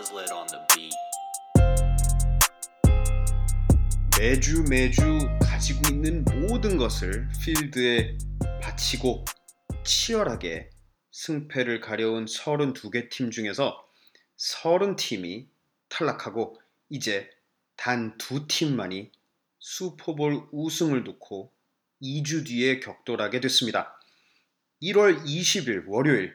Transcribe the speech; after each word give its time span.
Buzzlet 0.00 0.32
on 0.32 0.46
the 0.46 0.64
beat. 0.74 0.94
매주 4.18 4.64
매주 4.70 5.02
가지고 5.42 5.88
있는 5.90 6.24
모든 6.24 6.78
것을 6.78 7.28
필드에 7.42 8.16
바치고 8.62 9.26
치열하게 9.84 10.70
승패를 11.12 11.80
가려운 11.80 12.24
32개 12.24 13.10
팀 13.10 13.30
중에서 13.30 13.86
30팀이 14.38 15.48
탈락하고 15.90 16.58
이제 16.88 17.28
단 17.76 18.16
두 18.16 18.46
팀만이 18.46 19.12
슈퍼볼 19.58 20.48
우승을 20.50 21.04
놓고 21.04 21.52
2주 22.02 22.46
뒤에 22.46 22.80
격돌하게 22.80 23.40
됐습니다. 23.40 24.00
1월 24.82 25.22
20일 25.26 25.84
월요일 25.88 26.34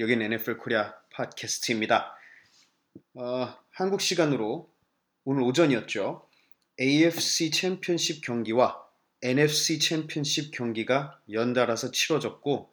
여긴 0.00 0.20
NFL 0.20 0.58
코리아 0.58 0.94
팟캐스트입니다. 1.12 2.13
어, 3.14 3.54
한국 3.70 4.00
시간으로 4.00 4.68
오늘 5.24 5.42
오전이었죠. 5.42 6.26
AFC 6.80 7.50
챔피언십 7.52 8.24
경기와 8.24 8.82
NFC 9.22 9.78
챔피언십 9.78 10.50
경기가 10.50 11.20
연달아서 11.30 11.92
치러졌고 11.92 12.70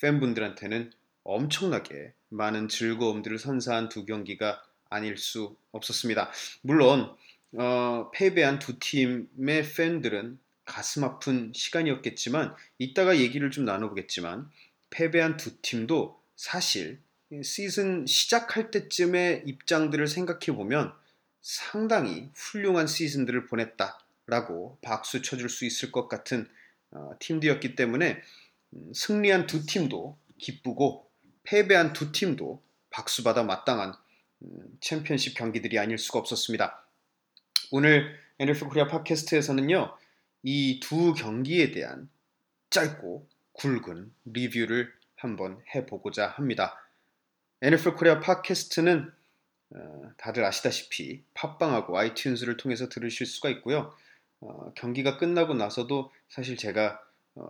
팬분들한테는 0.00 0.92
엄청나게 1.24 2.12
많은 2.28 2.68
즐거움들을 2.68 3.38
선사한 3.38 3.88
두 3.88 4.04
경기가 4.04 4.62
아닐 4.88 5.16
수 5.16 5.56
없었습니다. 5.72 6.30
물론 6.62 7.14
어, 7.56 8.10
패배한 8.12 8.58
두 8.60 8.78
팀의 8.78 9.64
팬들은 9.76 10.38
가슴 10.64 11.04
아픈 11.04 11.52
시간이었겠지만 11.54 12.54
이따가 12.78 13.18
얘기를 13.18 13.50
좀 13.50 13.64
나눠보겠지만 13.64 14.48
패배한 14.90 15.36
두 15.36 15.60
팀도 15.60 16.20
사실 16.36 17.00
시즌 17.42 18.06
시작할 18.06 18.70
때쯤의 18.70 19.44
입장들을 19.46 20.06
생각해 20.06 20.56
보면 20.56 20.92
상당히 21.40 22.30
훌륭한 22.34 22.86
시즌들을 22.86 23.46
보냈다라고 23.46 24.78
박수 24.82 25.22
쳐줄 25.22 25.48
수 25.48 25.64
있을 25.64 25.92
것 25.92 26.08
같은 26.08 26.48
어, 26.90 27.10
팀들이었기 27.18 27.74
때문에 27.74 28.22
음, 28.74 28.92
승리한 28.94 29.46
두 29.46 29.66
팀도 29.66 30.16
기쁘고 30.38 31.10
패배한 31.42 31.92
두 31.92 32.12
팀도 32.12 32.62
박수받아 32.90 33.42
마땅한 33.42 33.94
음, 34.42 34.78
챔피언십 34.80 35.36
경기들이 35.36 35.78
아닐 35.78 35.98
수가 35.98 36.18
없었습니다. 36.20 36.86
오늘 37.70 38.18
NFL 38.38 38.68
코리아 38.68 38.88
팟캐스트에서는요, 38.88 39.96
이 40.42 40.80
두 40.80 41.14
경기에 41.14 41.72
대한 41.72 42.08
짧고 42.70 43.28
굵은 43.54 44.12
리뷰를 44.26 44.92
한번 45.16 45.62
해보고자 45.74 46.28
합니다. 46.28 46.83
NFL 47.64 47.94
코리아 47.94 48.20
팟캐스트는 48.20 49.10
어, 49.70 50.10
다들 50.18 50.44
아시다시피 50.44 51.24
팟빵하고 51.32 51.96
아이튠즈를 51.96 52.58
통해서 52.58 52.90
들으실 52.90 53.24
수가 53.24 53.48
있고요. 53.48 53.90
어, 54.40 54.74
경기가 54.74 55.16
끝나고 55.16 55.54
나서도 55.54 56.12
사실 56.28 56.58
제가 56.58 57.00
어, 57.36 57.46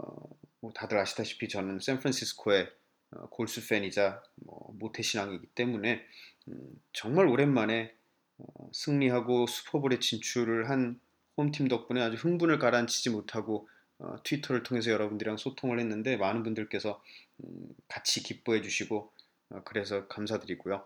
뭐 0.60 0.72
다들 0.72 0.98
아시다시피 0.98 1.48
저는 1.48 1.80
샌프란시스코의 1.80 2.70
어, 3.10 3.28
골수 3.30 3.66
팬이자 3.66 4.22
뭐 4.36 4.72
모태 4.78 5.02
신앙이기 5.02 5.48
때문에 5.48 6.06
음, 6.46 6.80
정말 6.92 7.26
오랜만에 7.26 7.92
어, 8.38 8.70
승리하고 8.72 9.48
슈퍼볼에 9.48 9.98
진출을 9.98 10.70
한 10.70 11.00
홈팀 11.36 11.66
덕분에 11.66 12.00
아주 12.00 12.16
흥분을 12.18 12.60
가라앉히지 12.60 13.10
못하고 13.10 13.68
어, 13.98 14.14
트위터를 14.22 14.62
통해서 14.62 14.92
여러분들이랑 14.92 15.38
소통을 15.38 15.80
했는데 15.80 16.16
많은 16.16 16.44
분들께서 16.44 17.02
음, 17.42 17.68
같이 17.88 18.22
기뻐해 18.22 18.62
주시고 18.62 18.96
어, 18.96 19.23
그래서 19.64 20.06
감사드리고요. 20.08 20.84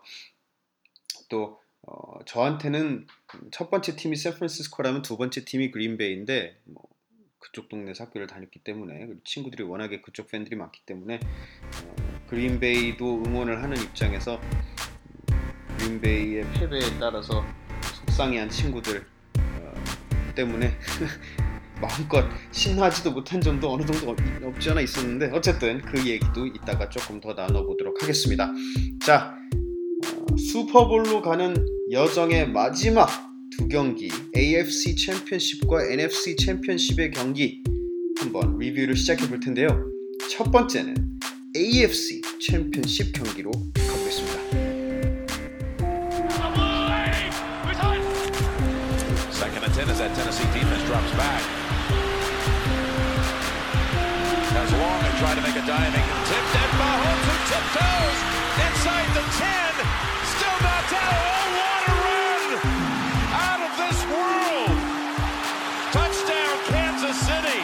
또 1.29 1.59
어, 1.81 2.19
저한테는 2.25 3.07
첫 3.51 3.69
번째 3.69 3.95
팀이 3.95 4.15
샌프란시스코라면 4.15 5.01
두 5.01 5.17
번째 5.17 5.45
팀이 5.45 5.71
그린베이인데 5.71 6.61
뭐 6.65 6.83
그쪽 7.39 7.69
동네에서 7.69 8.05
학교를 8.05 8.27
다녔기 8.27 8.59
때문에 8.59 9.07
친구들이 9.23 9.63
워낙에 9.63 10.01
그쪽 10.01 10.27
팬들이 10.27 10.55
많기 10.55 10.81
때문에 10.85 11.19
어, 11.85 12.25
그린베이도 12.27 13.23
응원을 13.25 13.63
하는 13.63 13.77
입장에서 13.81 14.39
음, 14.39 15.77
그린베이의 15.77 16.51
패배에 16.53 16.99
따라서 16.99 17.43
속상해한 18.05 18.49
친구들 18.49 19.05
어, 19.39 19.73
때문에 20.35 20.77
마음껏 21.81 22.25
신나지도 22.51 23.11
못한 23.11 23.39
점도 23.41 23.71
어느 23.73 23.85
정도 23.85 24.11
없- 24.11 24.19
없지 24.43 24.69
않아 24.71 24.81
있었는데 24.81 25.29
어쨌든 25.33 25.81
그 25.81 26.05
얘기도 26.05 26.45
이따가 26.47 26.89
조금 26.89 27.19
더 27.19 27.33
나눠보도록 27.33 28.01
하겠습니다. 28.01 28.51
자, 29.05 29.35
어, 30.05 30.35
슈퍼볼로 30.37 31.21
가는 31.21 31.55
여정의 31.91 32.49
마지막 32.49 33.07
두 33.51 33.67
경기 33.67 34.09
AFC 34.35 34.95
챔피언십과 34.95 35.85
NFC 35.91 36.35
챔피언십의 36.35 37.11
경기 37.11 37.63
한번 38.19 38.57
리뷰를 38.57 38.95
시작해 38.95 39.27
볼 39.27 39.39
텐데요. 39.39 39.85
첫 40.29 40.51
번째는 40.51 40.95
AFC 41.55 42.21
챔피언십 42.41 43.13
경기로 43.13 43.51
try 55.19 55.35
to 55.35 55.41
make 55.41 55.55
a 55.57 55.65
diving 55.67 56.07
tip, 56.31 56.47
and 56.63 56.71
Mahomes 56.79 57.25
who 57.27 57.35
tiptoes 57.51 58.19
inside 58.55 59.09
the 59.11 59.25
10, 59.35 59.75
still 60.31 60.57
knocked 60.63 60.95
out. 60.95 61.11
Oh, 61.11 61.59
what 61.59 61.83
a 61.83 61.95
run! 62.07 62.47
Out 63.35 63.61
of 63.67 63.71
this 63.83 63.99
world! 64.07 64.79
Touchdown, 65.91 66.55
Kansas 66.71 67.19
City! 67.19 67.59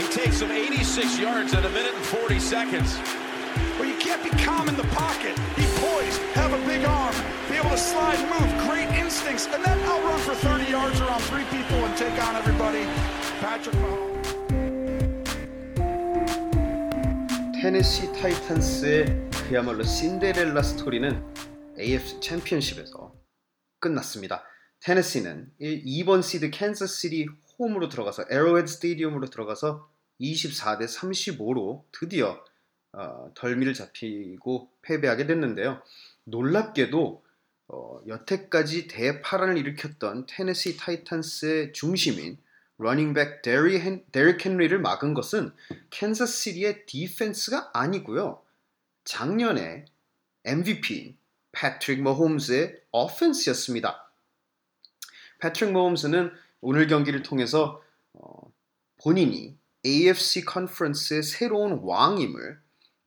He 0.00 0.06
takes 0.10 0.38
some 0.38 0.50
86 0.50 1.18
yards 1.18 1.52
in 1.52 1.62
a 1.62 1.68
minute 1.68 1.94
and 1.94 2.04
40 2.06 2.38
seconds. 2.40 2.98
Well, 3.78 3.86
you 3.86 3.96
can't 3.98 4.22
be 4.24 4.30
calm 4.42 4.70
in 4.70 4.76
the 4.78 4.84
pocket. 4.84 5.36
Be 5.54 5.64
poised, 5.94 6.20
have 6.34 6.52
a 6.52 6.62
big 6.66 6.84
arm, 6.84 7.14
be 7.48 7.56
able 7.56 7.70
to 7.70 7.78
slide 7.78 8.20
move, 8.32 8.50
great 8.66 8.90
instincts, 8.98 9.46
and 9.54 9.62
then 9.64 9.78
I'll 9.88 10.02
run 10.02 10.18
for 10.20 10.34
30 10.34 10.70
yards 10.70 11.00
around 11.00 11.22
three 11.30 11.46
people 11.54 11.78
and 11.86 11.96
take 11.96 12.16
on 12.26 12.34
everybody. 12.36 12.84
Patrick 13.40 13.76
Mahomes. 13.80 14.14
테네시 17.60 18.12
타이탄스의 18.12 19.30
그야말로 19.48 19.84
신데렐라 19.84 20.62
스토리는 20.62 21.34
AFC 21.78 22.20
챔피언십에서 22.20 23.14
끝났습니다. 23.78 24.44
테네시는 24.80 25.52
2번 25.60 26.22
시드 26.22 26.50
캔자스시티 26.50 27.26
홈으로 27.58 27.88
들어가서 27.88 28.24
Arrowhead 28.28 28.66
Stadium으로 28.66 29.30
들어가서 29.30 29.88
24대 30.20 30.86
35로 30.94 31.84
드디어 31.92 32.38
어, 32.96 33.30
덜미를 33.34 33.74
잡히고 33.74 34.70
패배하게 34.82 35.26
됐는데요. 35.26 35.82
놀랍게도 36.24 37.24
어, 37.68 38.00
여태까지 38.06 38.88
대파란을 38.88 39.56
일으켰던 39.58 40.26
테네시 40.28 40.76
타이탄스의 40.76 41.72
중심인 41.72 42.38
러닝백 42.78 43.42
데릭 43.42 44.46
헨리를 44.46 44.78
막은 44.80 45.14
것은 45.14 45.52
캔자스시티의 45.90 46.86
디펜스가 46.86 47.70
아니고요. 47.72 48.42
작년에 49.04 49.84
MVP 50.44 51.16
패트릭 51.52 52.02
머홈스의 52.02 52.80
offense였습니다. 52.90 54.10
패트릭 55.38 55.72
머홈스는 55.72 56.32
오늘 56.60 56.86
경기를 56.88 57.22
통해서 57.22 57.80
어, 58.14 58.52
본인이 59.02 59.56
AFC 59.86 60.44
컨퍼런스의 60.44 61.22
새로운 61.22 61.78
왕임을 61.82 62.63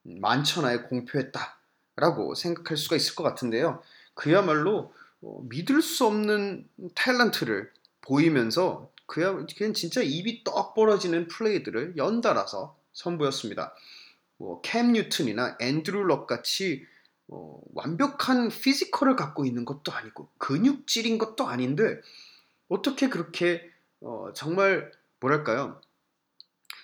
만천하에 0.07 0.77
공표했다라고 0.83 2.36
생각할 2.36 2.77
수가 2.77 2.95
있을 2.95 3.15
것 3.15 3.24
같은데요. 3.24 3.81
그야말로 4.13 4.94
어, 5.21 5.42
믿을 5.50 5.81
수 5.81 6.06
없는 6.06 6.68
talent를 6.95 7.69
보이면서 8.01 8.92
그야 9.06 9.33
그냥 9.57 9.74
진짜 9.74 10.01
입이 10.01 10.44
떡 10.44 10.75
벌어지는 10.75 11.27
플레이들을 11.27 11.98
연달아서 11.98 12.77
선보였습니다. 12.94 13.74
뭐 14.38 14.65
캠 14.65 14.94
뉴튼이나 14.94 15.57
앤드루 15.59 16.04
럭 16.04 16.27
같이 16.27 16.86
어, 17.30 17.59
완벽한 17.74 18.50
physical을 18.50 19.15
갖고 19.15 19.45
있는 19.45 19.65
것도 19.65 19.92
아니고 19.92 20.30
근육질인 20.38 21.18
것도 21.18 21.48
아닌데 21.48 22.00
어떻게 22.69 23.09
그렇게 23.09 23.69
어, 24.01 24.31
정말 24.33 24.92
뭐랄까요 25.19 25.81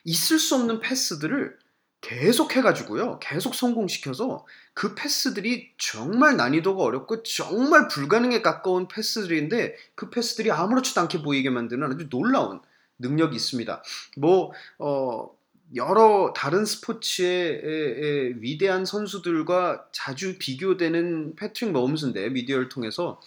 있을 0.03 0.39
수 0.39 0.55
없는 0.55 0.79
패스들을 0.79 1.57
계속 2.03 2.55
해가지고요 2.55 3.17
계속 3.19 3.55
성공시켜서 3.55 4.45
그 4.73 4.93
패스들이 4.93 5.71
정말 5.77 6.35
난이도가 6.35 6.83
어렵고 6.83 7.23
정말 7.23 7.87
불가능에 7.87 8.41
가까운 8.41 8.87
패스들인데 8.87 9.75
그 9.95 10.09
패스들이 10.09 10.51
아무렇지도 10.51 10.99
않게 11.01 11.21
보이게 11.21 11.49
만드는 11.49 11.91
아주 11.91 12.09
놀라운 12.09 12.59
능력이 12.99 13.35
있습니다. 13.35 13.81
뭐 14.17 14.51
어, 14.79 15.29
여러 15.75 16.33
다른 16.35 16.65
스포츠의 16.65 18.35
위대한 18.41 18.85
선수들과 18.85 19.87
자주 19.91 20.37
비교되는 20.37 21.35
패트릭 21.35 21.71
머홈스인데 21.71 22.29
미디어를 22.29 22.69
통해서 22.69 23.19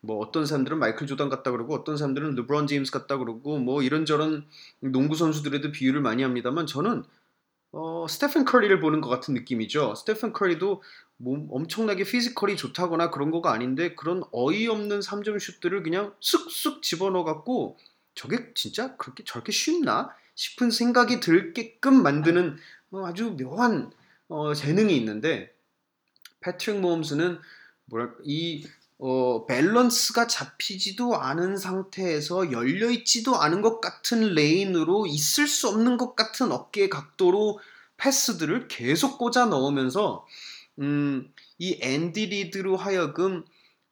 뭐 0.00 0.18
어떤 0.18 0.44
사람들은 0.44 0.78
마이클 0.78 1.06
조던 1.06 1.30
같다 1.30 1.50
그러고 1.50 1.74
어떤 1.74 1.96
사람들은 1.96 2.34
르브론 2.34 2.66
제임스 2.66 2.90
같다 2.90 3.16
그러고 3.16 3.58
뭐 3.58 3.82
이런저런 3.82 4.44
농구 4.80 5.14
선수들에도 5.14 5.72
비유를 5.72 6.02
많이 6.02 6.22
합니다만 6.22 6.66
저는 6.66 7.04
어, 7.76 8.06
스테픈 8.08 8.44
커리를 8.44 8.78
보는 8.78 9.00
것 9.00 9.08
같은 9.08 9.34
느낌이죠. 9.34 9.96
스테픈 9.96 10.32
커리도 10.32 10.82
뭐 11.16 11.46
엄청나게 11.50 12.04
피지컬이 12.04 12.56
좋다거나 12.56 13.10
그런 13.10 13.32
거가 13.32 13.52
아닌데 13.52 13.94
그런 13.96 14.22
어이없는 14.30 15.00
3점 15.00 15.40
슛들을 15.40 15.82
그냥 15.82 16.14
쓱쓱 16.20 16.82
집어넣어 16.82 17.24
갖고 17.24 17.76
저게 18.14 18.52
진짜 18.54 18.96
그렇게 18.96 19.24
저렇게 19.24 19.50
쉽나 19.50 20.14
싶은 20.36 20.70
생각이 20.70 21.18
들게끔 21.18 22.02
만드는 22.02 22.56
어, 22.92 23.06
아주 23.06 23.36
묘한 23.36 23.90
어, 24.28 24.54
재능이 24.54 24.96
있는데 24.98 25.52
패트릭 26.40 26.80
모홈스는 26.80 27.40
뭐랄까 27.86 28.16
이 28.22 28.64
어, 29.06 29.44
밸런스가 29.44 30.26
잡히지도 30.26 31.16
않은 31.16 31.58
상태에서 31.58 32.50
열려있지도 32.50 33.36
않은 33.36 33.60
것 33.60 33.82
같은 33.82 34.32
lane으로 34.32 35.04
있을 35.04 35.46
수 35.46 35.68
없는 35.68 35.98
것 35.98 36.16
같은 36.16 36.50
어깨 36.50 36.88
각도로 36.88 37.60
패스들을 37.98 38.66
계속 38.68 39.18
꽂아 39.18 39.44
넣으면서 39.44 40.26
음, 40.78 41.30
이 41.58 41.78
앤디 41.82 42.28
리드로 42.28 42.78
하여금 42.78 43.44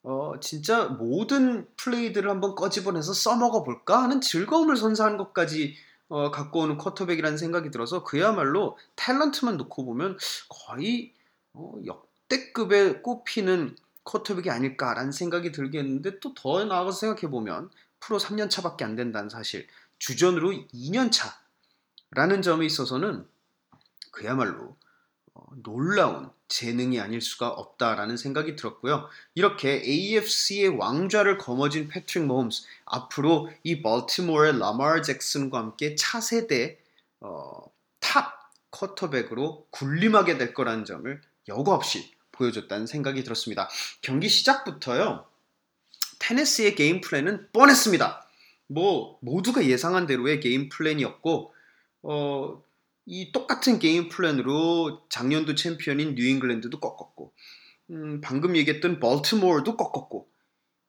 어, 0.02 0.32
진짜 0.40 0.84
모든 0.84 1.66
플레이들을 1.76 2.30
한번 2.30 2.54
꺼집어내서 2.54 3.12
써먹어 3.12 3.64
볼까 3.64 4.02
하는 4.02 4.22
즐거움을 4.22 4.78
선사한 4.78 5.18
것까지 5.18 5.76
어, 6.08 6.30
갖고 6.30 6.60
오는 6.60 6.78
쿼터백이라는 6.78 7.36
생각이 7.36 7.70
들어서 7.70 8.02
그야말로 8.02 8.78
탤런트만 8.96 9.58
놓고 9.58 9.84
보면 9.84 10.16
거의 10.48 11.12
어, 11.52 11.74
역대급에 11.84 13.02
꼽히는 13.02 13.76
쿼터백이 14.04 14.50
아닐까라는 14.50 15.12
생각이 15.12 15.52
들겠는데 15.52 16.20
또 16.20 16.34
더 16.34 16.64
나아가서 16.64 16.98
생각해 16.98 17.30
보면 17.30 17.70
프로 18.00 18.18
3년 18.18 18.50
차밖에 18.50 18.84
안 18.84 18.96
된다는 18.96 19.28
사실, 19.28 19.66
주전으로 19.98 20.50
2년 20.74 21.10
차라는 21.12 22.42
점에 22.42 22.66
있어서는 22.66 23.26
그야말로 24.10 24.76
어, 25.34 25.46
놀라운 25.62 26.30
재능이 26.48 27.00
아닐 27.00 27.20
수가 27.22 27.48
없다라는 27.48 28.16
생각이 28.16 28.56
들었고요. 28.56 29.08
이렇게 29.34 29.82
AFC의 29.84 30.68
왕좌를 30.68 31.38
거머쥔 31.38 31.88
패트릭 31.88 32.26
모홈스 32.26 32.64
앞으로 32.84 33.50
이 33.62 33.80
벌티모어의 33.80 34.58
라마르 34.58 35.00
잭슨과 35.02 35.58
함께 35.58 35.94
차세대 35.94 36.78
어, 37.20 37.62
탑 38.00 38.50
쿼터백으로 38.70 39.66
군림하게 39.70 40.36
될 40.36 40.52
거라는 40.52 40.84
점을 40.84 41.20
여과 41.48 41.74
없이 41.74 42.12
보여줬다는 42.42 42.86
생각이 42.86 43.22
들었습니다. 43.22 43.68
경기 44.00 44.28
시작부터요. 44.28 45.24
테네시의 46.18 46.74
game 46.74 47.00
plan은 47.00 47.48
뻔했습니다. 47.52 48.26
뭐 48.66 49.18
모두가 49.20 49.64
예상한 49.66 50.06
대로의 50.06 50.40
game 50.40 50.68
plan이었고 50.68 51.54
어, 52.02 52.62
이 53.06 53.32
똑같은 53.32 53.78
game 53.78 54.08
plan으로 54.08 55.02
작년도 55.08 55.54
챔피언인 55.54 56.14
뉴잉글랜드도 56.14 56.80
꺾었고 56.80 57.32
음, 57.90 58.20
방금 58.20 58.56
얘기했던 58.56 59.00
벌티모어도 59.00 59.76
꺾었고 59.76 60.28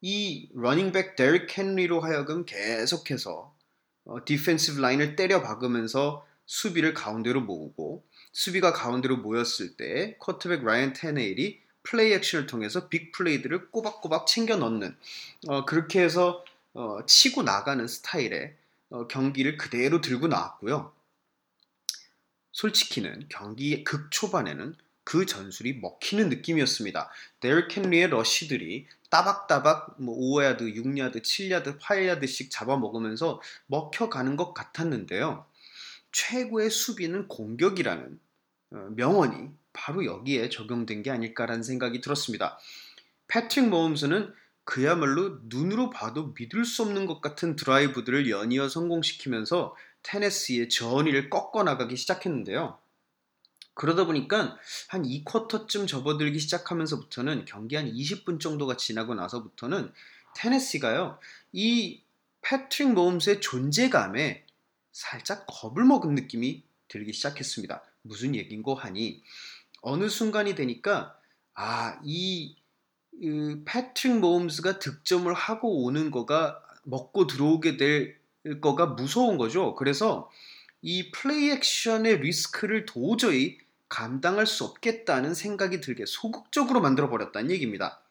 이 0.01 0.49
러닝백 0.53 1.15
데릭 1.15 1.57
헨리로 1.57 2.01
하여금 2.01 2.45
계속해서 2.45 3.53
어, 4.05 4.25
defensive 4.25 4.79
line을 4.79 5.15
때려 5.15 5.41
박으면서 5.41 6.25
수비를 6.45 6.93
가운데로 6.93 7.41
모으고 7.41 8.03
수비가 8.33 8.73
가운데로 8.73 9.17
모였을 9.17 9.77
때 9.77 10.17
쿼터백 10.19 10.65
라이언 10.65 10.93
테네일이 10.93 11.61
play 11.83 12.13
action을 12.13 12.47
통해서 12.47 12.89
big 12.89 13.11
play들을 13.11 13.69
꼬박꼬박 13.69 14.25
챙겨 14.27 14.57
넣는 14.57 14.95
어, 15.47 15.65
그렇게 15.65 16.01
해서 16.01 16.43
어, 16.73 17.05
치고 17.05 17.43
나가는 17.43 17.87
스타일의 17.87 18.55
어, 18.89 19.07
경기를 19.07 19.57
그대로 19.57 20.01
들고 20.01 20.27
나왔고요. 20.27 20.91
솔직히는 22.51 23.27
경기 23.29 23.83
극 23.83 24.11
초반에는 24.11 24.75
그 25.03 25.25
전술이 25.25 25.79
먹히는 25.79 26.29
느낌이었습니다. 26.29 27.09
데릭 27.39 27.67
켄리의 27.67 28.09
러쉬들이 28.09 28.87
따박따박 29.09 30.01
뭐 30.01 30.17
5야드, 30.17 30.75
6야드, 30.75 31.21
7야드, 31.21 31.79
8야드씩 31.79 32.49
잡아먹으면서 32.49 33.41
먹혀가는 33.67 34.37
것 34.37 34.53
같았는데요. 34.53 35.45
최고의 36.13 36.69
수비는 36.69 37.27
공격이라는 37.27 38.19
어, 38.71 38.77
명언이 38.95 39.49
바로 39.73 40.05
여기에 40.05 40.49
적용된 40.49 41.03
게 41.03 41.11
아닐까라는 41.11 41.63
생각이 41.63 41.99
들었습니다. 41.99 42.57
패트릭 43.27 43.69
모험스는 43.69 44.33
그야말로 44.63 45.39
눈으로 45.43 45.89
봐도 45.89 46.33
믿을 46.37 46.63
수 46.63 46.83
없는 46.83 47.05
것 47.05 47.19
같은 47.19 47.55
드라이브들을 47.55 48.29
연이어 48.29 48.69
성공시키면서 48.69 49.75
테네시의 50.03 50.69
전위를 50.69 51.29
꺾어 51.29 51.63
나가기 51.63 51.97
시작했는데요. 51.97 52.77
그러다 53.73 54.05
보니까 54.05 54.57
한 54.87 55.03
2쿼터쯤 55.03 55.87
접어들기 55.87 56.39
시작하면서부터는 56.39 57.45
경기 57.45 57.75
한 57.75 57.91
20분 57.91 58.39
정도가 58.39 58.77
지나고 58.77 59.15
나서부터는 59.15 59.91
테네시가요. 60.35 61.17
이 61.51 62.03
패트릭 62.41 62.93
모험스의 62.93 63.41
존재감에 63.41 64.45
살짝 64.93 65.45
겁을 65.47 65.83
먹은 65.83 66.15
느낌이 66.15 66.63
들기 66.87 67.11
시작했습니다. 67.11 67.83
무슨 68.03 68.35
얘긴고 68.35 68.75
하니 68.75 69.21
어느 69.81 70.07
순간이 70.07 70.55
되니까 70.55 71.17
아 71.53 71.99
이 72.05 72.63
그 73.19 73.61
패트릭 73.65 74.19
모홈스가 74.19 74.79
득점을 74.79 75.31
하고 75.33 75.83
오는 75.83 76.11
거가 76.11 76.61
먹고 76.83 77.27
들어오게 77.27 77.77
될 77.77 78.19
거가 78.59 78.87
무서운 78.87 79.37
거죠. 79.37 79.75
그래서 79.75 80.29
이 80.81 81.11
play 81.11 81.51
action의 81.51 82.19
리스크를 82.19 82.85
도저히 82.85 83.57
감당할 83.87 84.47
수 84.47 84.65
없겠다는 84.65 85.33
생각이 85.33 85.79
들게 85.79 86.05
소극적으로 86.05 86.81
만들어 86.81 87.09
버렸다는 87.09 87.51
얘기입니다. 87.51 88.01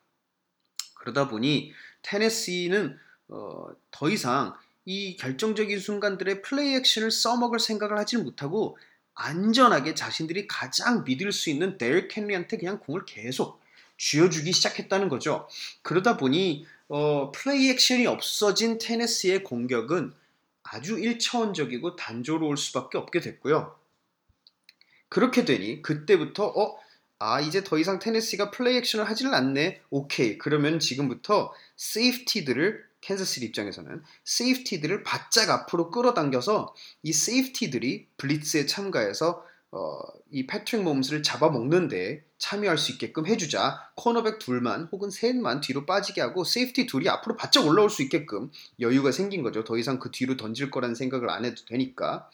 그러다 0.94 1.28
보니 1.28 1.72
테네시는 2.02 2.98
어, 3.28 3.66
더 3.90 4.08
이상 4.08 4.54
이 4.84 5.16
결정적인 5.16 5.78
순간들의 5.78 6.42
play 6.42 6.74
action을 6.74 7.10
써먹을 7.10 7.60
생각을 7.60 7.98
하지 7.98 8.16
못하고 8.16 8.76
안전하게 9.14 9.94
자신들이 9.94 10.46
가장 10.46 11.04
믿을 11.04 11.32
수 11.32 11.50
있는 11.50 11.78
데릭 11.78 12.08
헨리한테 12.08 12.56
그냥 12.56 12.78
공을 12.80 13.04
계속 13.04 13.60
쥐어주기 13.98 14.52
시작했다는 14.52 15.08
거죠. 15.08 15.48
그러다 15.82 16.16
보니 16.16 16.66
어, 16.88 17.30
play 17.32 17.70
action이 17.70 18.06
없어진 18.06 18.78
테네시의 18.78 19.44
공격은 19.44 20.12
아주 20.62 20.96
1차원적이고 20.96 21.96
단조로울 21.96 22.56
수밖에 22.56 22.98
없게 22.98 23.20
됐고요. 23.20 23.76
그렇게 25.08 25.44
되니 25.44 25.82
그때부터 25.82 26.46
어, 26.46 26.78
아 27.18 27.40
이제 27.40 27.62
더 27.62 27.78
이상 27.78 27.98
테네시가 27.98 28.50
play 28.50 28.78
action을 28.78 29.08
하질 29.08 29.28
않네. 29.28 29.82
오케이. 29.90 30.38
그러면 30.38 30.80
지금부터 30.80 31.52
safety들을 31.76 32.91
캔자스시티 33.02 33.46
입장에서는 33.46 34.02
safety들을 34.24 35.02
바짝 35.02 35.50
앞으로 35.50 35.90
끌어당겨서 35.90 36.74
이 37.02 37.12
safety들이 37.12 38.08
blitz에 38.16 38.66
참가해서 38.66 39.44
어, 39.72 40.00
이 40.30 40.46
패트릭 40.46 40.82
모홈스를 40.82 41.22
잡아먹는데 41.22 42.24
참여할 42.38 42.76
수 42.76 42.92
있게끔 42.92 43.26
해주자 43.26 43.90
cornerback 43.96 44.38
둘만 44.38 44.88
혹은 44.92 45.10
셋만 45.10 45.60
뒤로 45.62 45.86
빠지게 45.86 46.20
하고 46.20 46.44
safety 46.44 46.86
둘이 46.86 47.08
앞으로 47.08 47.36
바짝 47.36 47.66
올라올 47.66 47.88
수 47.88 48.02
있게끔 48.02 48.50
여유가 48.80 49.12
생긴 49.12 49.42
거죠. 49.42 49.64
더 49.64 49.78
이상 49.78 49.98
그 49.98 50.10
뒤로 50.10 50.36
던질 50.36 50.70
거라는 50.70 50.94
생각을 50.94 51.30
안 51.30 51.44
해도 51.44 51.64
되니까. 51.66 52.28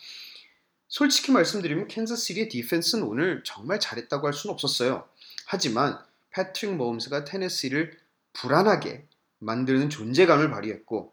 솔직히 0.89 1.31
말씀드리면 1.33 1.87
캔자스시티의 1.89 2.49
디펜스는 2.49 3.05
오늘 3.05 3.43
정말 3.45 3.79
잘했다고 3.79 4.27
할 4.27 4.33
수는 4.33 4.55
없었어요. 4.55 5.07
하지만 5.47 5.99
패트릭 6.31 6.75
모홈스가 6.75 7.25
테네시를 7.25 7.99
불안하게 8.33 9.07
만드는 9.39 9.91
존재감을 9.91 10.51
발휘했고 10.51 11.13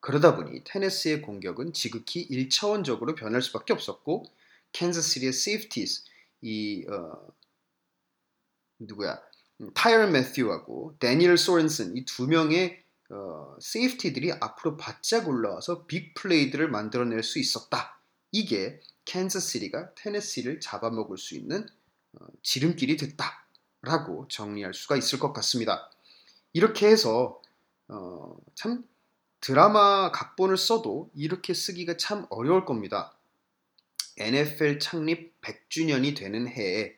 그러다 0.00 0.36
보니 0.36 0.64
테네시의 0.64 1.22
공격은 1.22 1.72
지극히 1.72 2.26
1차원적으로 2.28 3.14
변할 3.16 3.42
수밖에 3.42 3.72
없었고 3.72 4.24
캔자스시티의 4.72 5.32
safeties 5.32 6.04
이 6.42 6.86
어, 6.88 7.28
누구야 8.78 9.20
타이런 9.74 10.12
매튜하고 10.12 10.96
데니얼 10.98 11.36
소렌슨 11.36 11.96
이 11.96 12.04
두 12.04 12.26
명의 12.26 12.82
어, 13.10 13.56
safety들이 13.60 14.32
앞으로 14.40 14.76
바짝 14.76 15.28
올라와서 15.28 15.86
big 15.86 16.14
play들을 16.14 16.70
만들어낼 16.70 17.22
수 17.24 17.38
있었다. 17.40 18.00
이게 18.30 18.80
캔자스시티가 19.04 19.94
테네시를 19.96 20.60
잡아먹을 20.60 21.18
수 21.18 21.34
있는 21.34 21.66
어, 22.12 22.26
지름길이 22.42 22.96
됐다라고 22.96 24.28
정리할 24.28 24.74
수가 24.74 24.96
있을 24.96 25.18
것 25.18 25.32
같습니다. 25.32 25.90
이렇게 26.52 26.88
해서 26.88 27.40
어, 27.88 28.36
참 28.54 28.84
드라마 29.40 30.12
각본을 30.12 30.56
써도 30.56 31.10
이렇게 31.14 31.54
쓰기가 31.54 31.96
참 31.96 32.26
어려울 32.30 32.64
겁니다. 32.64 33.16
NFL 34.18 34.78
창립 34.80 35.40
100주년이 35.40 36.16
되는 36.16 36.46
해에 36.46 36.96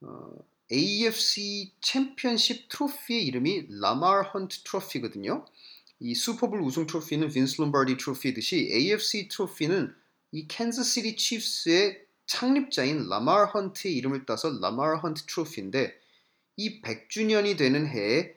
어, 0.00 0.32
AFC 0.72 1.74
챔피언십 1.80 2.68
트로피의 2.68 3.24
이름이 3.26 3.66
라마르 3.68 4.22
헌트 4.28 4.62
트로피거든요. 4.64 5.44
이 6.00 6.14
슈퍼볼 6.14 6.60
우승 6.60 6.86
트로피는 6.86 7.28
빈스 7.28 7.60
롬바디 7.60 7.96
트로피듯이 7.98 8.70
AFC 8.72 9.28
트로피는 9.28 9.94
이 10.32 10.48
캔자시티 10.48 11.16
치프스의 11.16 12.04
창립자인 12.26 13.08
라마르 13.08 13.44
헌트의 13.52 13.94
이름을 13.96 14.24
따서 14.26 14.50
라마르 14.58 14.96
헌트 14.96 15.24
트로피인데 15.26 16.03
이 16.56 16.80
100주년이 16.82 17.58
되는 17.58 17.86
해에 17.86 18.36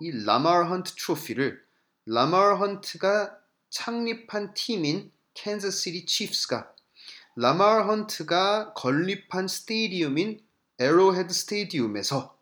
이 0.00 0.24
라마르 0.24 0.68
헌트 0.68 0.94
트로피를 0.96 1.64
라마르 2.06 2.56
헌트가 2.56 3.38
창립한 3.70 4.54
팀인 4.54 5.12
캔자시티 5.34 6.06
치프스가 6.06 6.72
라마르 7.36 7.84
헌트가 7.84 8.74
건립한 8.74 9.48
스테디움인 9.48 10.44
에로헤드 10.78 11.32
스테디움에서 11.32 12.36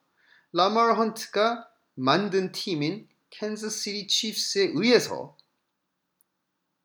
라마르 0.53 0.95
헌트가 0.95 1.69
만든 1.95 2.53
팀인 2.53 3.09
캔자시티 3.31 4.07
치프스에 4.07 4.73
의해서 4.75 5.37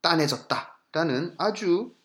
따내졌다라는 0.02 1.36
아주 1.38 1.96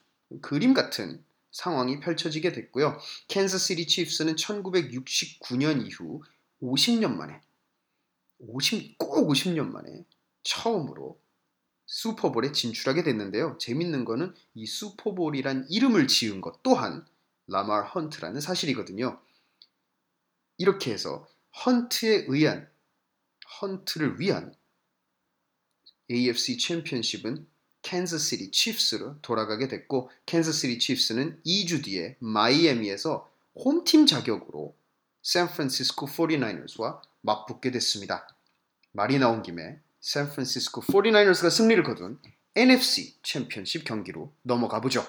그림 0.41 0.75
같은 0.75 1.25
상황이 1.53 2.01
펼쳐지게 2.01 2.53
됐고요. 2.53 2.99
캔자시티 3.29 3.87
치프스는 3.87 4.37
1969년 4.37 5.87
이후 5.87 6.23
50년 6.63 7.15
만에 7.15 7.41
50, 8.39 8.99
꼭 8.99 9.29
50년 9.29 9.71
만에 9.71 10.05
처음으로 10.43 11.21
슈퍼볼에 11.87 12.53
진출하게 12.53 13.03
됐는데요. 13.03 13.59
재밌는 13.61 14.05
거는 14.05 14.35
이 14.55 14.67
슈퍼볼이란 14.67 15.67
이름을 15.69 16.09
지은 16.09 16.41
것 16.41 16.63
또한 16.63 17.07
라마르 17.47 17.87
헌트라는 17.87 18.41
사실이거든요. 18.41 19.21
이렇게 20.57 20.93
해서 20.93 21.29
헌트에 21.65 22.25
의한 22.29 22.71
헌트를 23.61 24.21
위한 24.21 24.55
AFC 26.11 26.59
챔피언십은 26.59 27.47
캔자시티 27.83 28.51
치프스로 28.51 29.17
돌아가게 29.23 29.69
됐고 29.69 30.11
캔자시티 30.27 30.79
치프스는 30.79 31.41
2주 31.45 31.85
뒤에 31.85 32.17
마이애미에서 32.21 33.31
홈팀 33.57 34.07
자격으로 34.07 34.75
샌프란시스코 35.23 36.07
49ers와 36.07 37.01
맞붙게 37.21 37.71
됐습니다. 37.73 38.27
말이 38.93 39.19
나온 39.19 39.43
김에 39.43 39.79
샌프란시스코 40.01 40.83
49ers가 40.83 41.51
승리를 41.51 41.83
거둔 41.85 42.19
NFC 42.57 43.17
챔피언십 43.23 43.85
경기로 43.85 44.33
넘어가 44.43 44.81
보죠. 44.81 45.07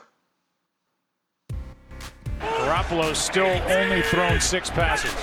Garoppolo 2.39 3.11
still 3.11 3.61
only 3.69 4.01
thrown 4.03 4.37
six 4.37 4.71
passes. 4.71 5.13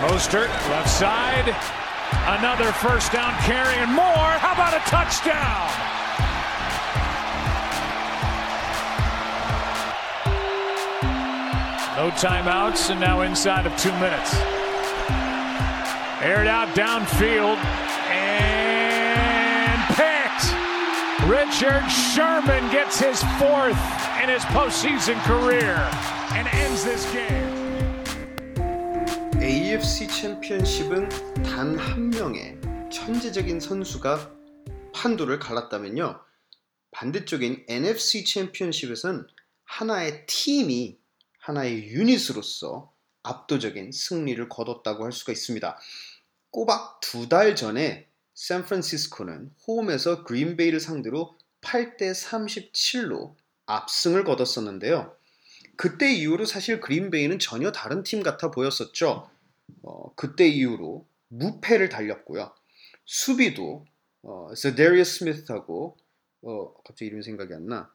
Mostert, 0.00 0.48
left 0.70 0.88
side. 0.88 1.81
Another 2.26 2.72
first 2.72 3.12
down 3.12 3.32
carry 3.42 3.74
and 3.76 3.90
more. 3.92 4.04
How 4.04 4.52
about 4.52 4.74
a 4.74 4.80
touchdown? 4.88 5.92
No 11.96 12.10
timeouts 12.12 12.90
and 12.90 12.98
now 12.98 13.20
inside 13.20 13.66
of 13.66 13.76
two 13.76 13.92
minutes. 14.00 14.34
Aired 16.22 16.46
out 16.46 16.68
downfield 16.74 17.56
and 18.10 19.80
picked. 19.94 21.28
Richard 21.28 21.86
Sherman 21.90 22.70
gets 22.72 22.98
his 22.98 23.22
fourth 23.38 23.78
in 24.22 24.28
his 24.30 24.42
postseason 24.46 25.20
career 25.24 25.76
and 26.32 26.48
ends 26.48 26.82
this 26.82 27.12
game. 27.12 27.51
AFC 29.72 30.06
챔피언십은 30.06 31.08
단 31.44 31.78
한 31.78 32.10
명의 32.10 32.58
천재적인 32.92 33.58
선수가 33.58 34.30
판도를 34.92 35.38
갈랐다면요. 35.38 36.20
반대쪽인 36.90 37.64
NFC 37.66 38.24
챔피언십에선 38.26 39.26
하나의 39.64 40.26
팀이 40.26 40.98
하나의 41.38 41.86
유닛으로서 41.86 42.92
압도적인 43.22 43.92
승리를 43.92 44.46
거뒀다고 44.50 45.06
할 45.06 45.12
수가 45.12 45.32
있습니다. 45.32 45.78
꼬박 46.50 47.00
두 47.00 47.30
달 47.30 47.56
전에 47.56 48.08
샌프란시스코는 48.34 49.54
홈에서 49.66 50.24
그린베이를 50.24 50.80
상대로 50.80 51.34
8대 51.62 52.12
37로 52.12 53.36
압승을 53.64 54.24
거뒀었는데요. 54.24 55.16
그때 55.76 56.12
이후로 56.12 56.44
사실 56.44 56.78
그린베이는 56.78 57.38
전혀 57.38 57.72
다른 57.72 58.02
팀 58.02 58.22
같아 58.22 58.50
보였었죠. 58.50 59.32
어, 59.82 60.14
그때 60.14 60.46
이후로 60.48 61.06
무패를 61.28 61.88
달렸고요. 61.88 62.54
수비도 63.04 63.86
어, 64.22 64.54
세데리어스 64.54 65.18
스미스하고 65.18 65.96
어, 66.42 66.74
갑자기 66.82 67.06
이름 67.06 67.22
생각이 67.22 67.52
안 67.54 67.66
나. 67.66 67.92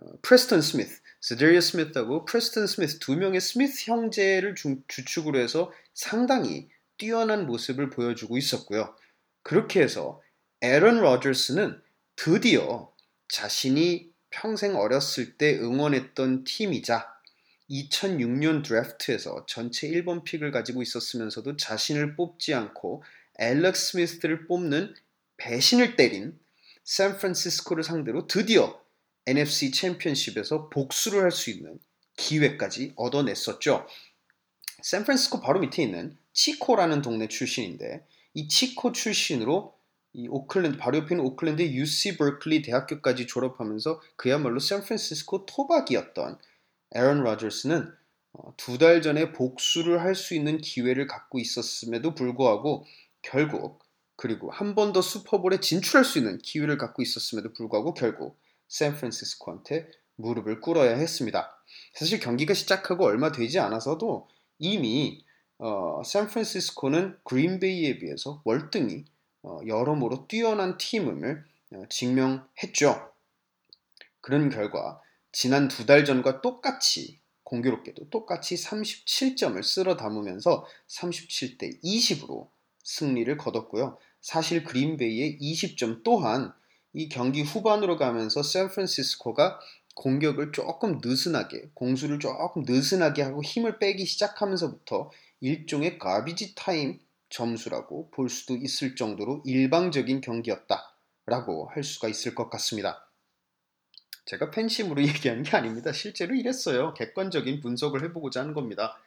어, 0.00 0.06
프레스턴 0.22 0.62
스미스, 0.62 1.00
세데리어스 1.20 1.72
스미스하고 1.72 2.24
프레스턴 2.24 2.66
스미스 2.66 2.98
두 2.98 3.16
명의 3.16 3.40
스미스 3.40 3.90
형제를 3.90 4.54
주, 4.54 4.80
주축으로 4.88 5.38
해서 5.38 5.72
상당히 5.94 6.68
뛰어난 6.98 7.46
모습을 7.46 7.90
보여주고 7.90 8.36
있었고요. 8.36 8.94
그렇게 9.42 9.80
해서 9.80 10.20
에런 10.60 11.00
로저스는 11.00 11.80
드디어 12.16 12.92
자신이 13.28 14.10
평생 14.30 14.76
어렸을 14.76 15.36
때 15.36 15.58
응원했던 15.58 16.44
팀이자 16.44 17.15
2006년 17.70 18.64
드래프트에서 18.64 19.44
전체 19.46 19.88
1번 19.88 20.24
픽을 20.24 20.50
가지고 20.50 20.82
있었으면서도 20.82 21.56
자신을 21.56 22.16
뽑지 22.16 22.54
않고 22.54 23.02
앨렉스 23.38 23.92
스미스를 23.92 24.46
뽑는 24.46 24.94
배신을 25.36 25.96
때린 25.96 26.38
샌프란시스코를 26.84 27.82
상대로 27.82 28.26
드디어 28.26 28.80
NFC 29.26 29.72
챔피언십에서 29.72 30.68
복수를 30.70 31.22
할 31.22 31.32
수 31.32 31.50
있는 31.50 31.78
기회까지 32.16 32.92
얻어냈었죠. 32.96 33.86
샌프란시스코 34.82 35.40
바로 35.40 35.60
밑에 35.60 35.82
있는 35.82 36.16
치코라는 36.32 37.02
동네 37.02 37.28
출신인데 37.28 38.06
이 38.34 38.48
치코 38.48 38.92
출신으로 38.92 39.74
이 40.12 40.28
오클랜드 40.28 40.78
바로 40.78 40.98
옆에 40.98 41.14
있는 41.14 41.26
오클랜드 41.26 41.62
UC 41.62 42.16
버클리 42.16 42.62
대학교까지 42.62 43.26
졸업하면서 43.26 44.00
그야말로 44.16 44.60
샌프란시스코 44.60 45.44
토박이었던 45.46 46.38
에런 46.96 47.20
로저스는 47.22 47.92
어, 48.32 48.54
두달 48.56 49.02
전에 49.02 49.32
복수를 49.32 50.00
할 50.00 50.14
수 50.14 50.34
있는 50.34 50.58
기회를 50.58 51.06
갖고 51.06 51.38
있었음에도 51.38 52.14
불구하고 52.14 52.86
결국 53.22 53.84
그리고 54.16 54.50
한 54.50 54.74
번 54.74 54.92
더 54.92 55.02
슈퍼볼에 55.02 55.60
진출할 55.60 56.04
수 56.04 56.18
있는 56.18 56.38
기회를 56.38 56.78
갖고 56.78 57.02
있었음에도 57.02 57.52
불구하고 57.52 57.92
결국 57.94 58.38
샌프란시스코한테 58.68 59.88
무릎을 60.16 60.60
꿇어야 60.60 60.96
했습니다. 60.96 61.62
사실 61.92 62.18
경기가 62.20 62.54
시작하고 62.54 63.04
얼마 63.04 63.30
되지 63.32 63.58
않아서도 63.60 64.28
이미 64.58 65.24
어, 65.58 66.02
샌프란시스코는 66.04 67.18
그린베이에 67.24 67.98
비해서 67.98 68.40
월등히 68.44 69.04
어, 69.42 69.60
여러모로 69.66 70.26
뛰어난 70.28 70.78
팀임을 70.78 71.44
어, 71.74 71.82
증명했죠. 71.90 73.12
그런 74.22 74.48
결과 74.50 75.00
지난 75.38 75.68
두 75.68 75.84
달 75.84 76.06
전과 76.06 76.40
똑같이 76.40 77.20
공교롭게도 77.44 78.08
똑같이 78.08 78.54
37점을 78.54 79.62
쓸어 79.62 79.94
담으면서 79.94 80.64
37대 80.88 81.82
20으로 81.84 82.48
승리를 82.82 83.36
거뒀고요. 83.36 83.98
사실 84.22 84.64
그린베이의 84.64 85.38
20점 85.38 86.02
또한 86.02 86.54
이 86.94 87.10
경기 87.10 87.42
후반으로 87.42 87.98
가면서 87.98 88.42
샌프란시스코가 88.42 89.60
공격을 89.94 90.52
조금 90.52 91.02
느슨하게 91.04 91.68
공수를 91.74 92.18
조금 92.18 92.62
느슨하게 92.66 93.20
하고 93.20 93.42
힘을 93.42 93.78
빼기 93.78 94.06
시작하면서부터 94.06 95.10
일종의 95.40 95.98
가비지 95.98 96.54
타임 96.54 96.98
점수라고 97.28 98.10
볼 98.10 98.30
수도 98.30 98.56
있을 98.56 98.96
정도로 98.96 99.42
일방적인 99.44 100.22
경기였다라고 100.22 101.68
할 101.74 101.84
수가 101.84 102.08
있을 102.08 102.34
것 102.34 102.48
같습니다. 102.48 103.05
제가 104.26 104.50
팬심으로 104.50 105.02
얘기한 105.06 105.42
게 105.42 105.56
아닙니다. 105.56 105.92
실제로 105.92 106.34
이랬어요. 106.34 106.92
객관적인 106.94 107.60
분석을 107.60 108.02
해보고자 108.04 108.40
하는 108.40 108.52
겁니다. 108.52 109.00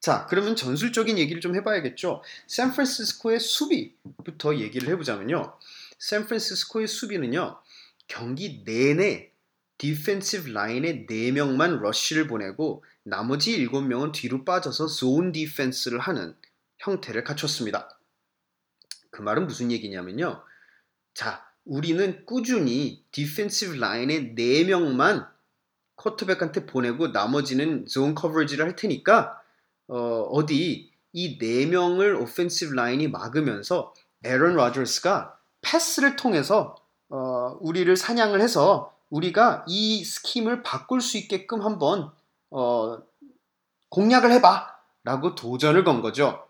자, 0.00 0.26
그러면 0.28 0.56
전술적인 0.56 1.18
얘기를 1.18 1.40
좀 1.40 1.54
해봐야겠죠. 1.54 2.22
샌프란시스코의 2.48 3.38
수비부터 3.38 4.56
얘기를 4.56 4.88
해보자면요. 4.88 5.56
샌프란시스코의 5.98 6.88
수비는요. 6.88 7.60
경기 8.08 8.64
내내 8.64 9.30
defensive 9.78 10.50
line에 10.50 11.06
4명만 11.06 11.80
러쉬를 11.80 12.26
보내고 12.26 12.84
나머지 13.04 13.56
7명은 13.58 14.12
뒤로 14.12 14.44
빠져서 14.44 14.88
zone 14.88 15.32
defense를 15.32 15.98
하는 16.00 16.36
형태를 16.78 17.24
갖췄습니다. 17.24 17.98
그 19.10 19.22
말은 19.22 19.46
무슨 19.46 19.70
얘기냐면요. 19.70 20.42
자, 21.14 21.51
우리는 21.64 22.24
꾸준히 22.26 23.04
defensive 23.12 23.74
line의 23.74 24.34
4명만 24.34 25.28
쿼터백한테 25.96 26.66
보내고 26.66 27.08
나머지는 27.08 27.86
zone 27.86 28.14
coverage를 28.14 28.64
할 28.64 28.76
테니까 28.76 29.40
어, 29.88 29.96
어디 30.32 30.90
이 31.12 31.38
4명을 31.38 32.20
오펜시브 32.20 32.74
라인이 32.74 33.08
막으면서 33.08 33.94
에런 34.24 34.54
로저스가 34.54 35.38
패스를 35.60 36.16
통해서 36.16 36.74
어, 37.08 37.56
우리를 37.60 37.94
사냥을 37.96 38.40
해서 38.40 38.96
우리가 39.10 39.64
이 39.68 40.02
scheme을 40.04 40.62
바꿀 40.62 41.00
수 41.00 41.18
있게끔 41.18 41.62
한번 41.62 42.10
어, 42.50 42.98
공략을 43.90 44.32
해봐 44.32 44.74
라고 45.04 45.34
도전을 45.34 45.84
건 45.84 46.00
거죠. 46.00 46.46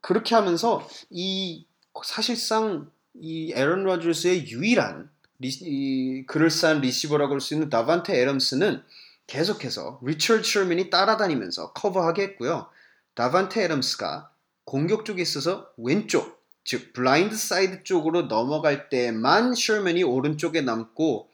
그렇게 0.00 0.34
하면서 0.34 0.86
이 1.10 1.66
사실상 2.02 2.90
이 3.14 3.52
에런 3.54 3.84
로저스의 3.84 4.50
유일한 4.50 5.10
리, 5.38 5.48
이, 5.48 6.24
그럴싸한 6.26 6.80
리시버라고 6.80 7.34
할 7.34 7.40
수 7.40 7.54
있는 7.54 7.70
다반테 7.70 8.18
애덤스는 8.20 8.82
계속해서 9.26 10.00
리처드 10.02 10.42
셔먼이 10.42 10.90
따라다니면서 10.90 11.72
커버하게 11.72 12.22
했고요. 12.22 12.68
다반테 13.14 13.64
애덤스가 13.64 14.30
공격 14.64 15.04
쪽에 15.04 15.22
있어서 15.22 15.70
왼쪽, 15.76 16.44
즉 16.64 16.92
blind 16.92 17.36
side 17.36 17.84
쪽으로 17.84 18.22
넘어갈 18.22 18.88
때만 18.88 19.54
셔먼이 19.54 20.02
오른쪽에 20.02 20.60
남고 20.62 21.30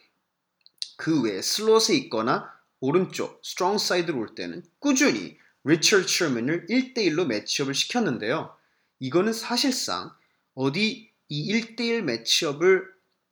그 0.96 1.22
외에 1.22 1.40
슬롯에 1.40 1.96
있거나 1.96 2.52
오른쪽 2.80 3.40
strong 3.44 3.78
side로 3.78 4.18
올 4.18 4.34
때는 4.34 4.62
꾸준히 4.78 5.38
리처드 5.64 6.06
셔먼을 6.08 6.66
1대1로 6.68 7.26
matchup을 7.26 7.74
시켰는데요. 7.74 8.54
이거는 8.98 9.32
사실상 9.32 10.12
어디 10.54 11.09
이 11.30 11.52
1대1 11.52 12.02
matchup을 12.02 12.84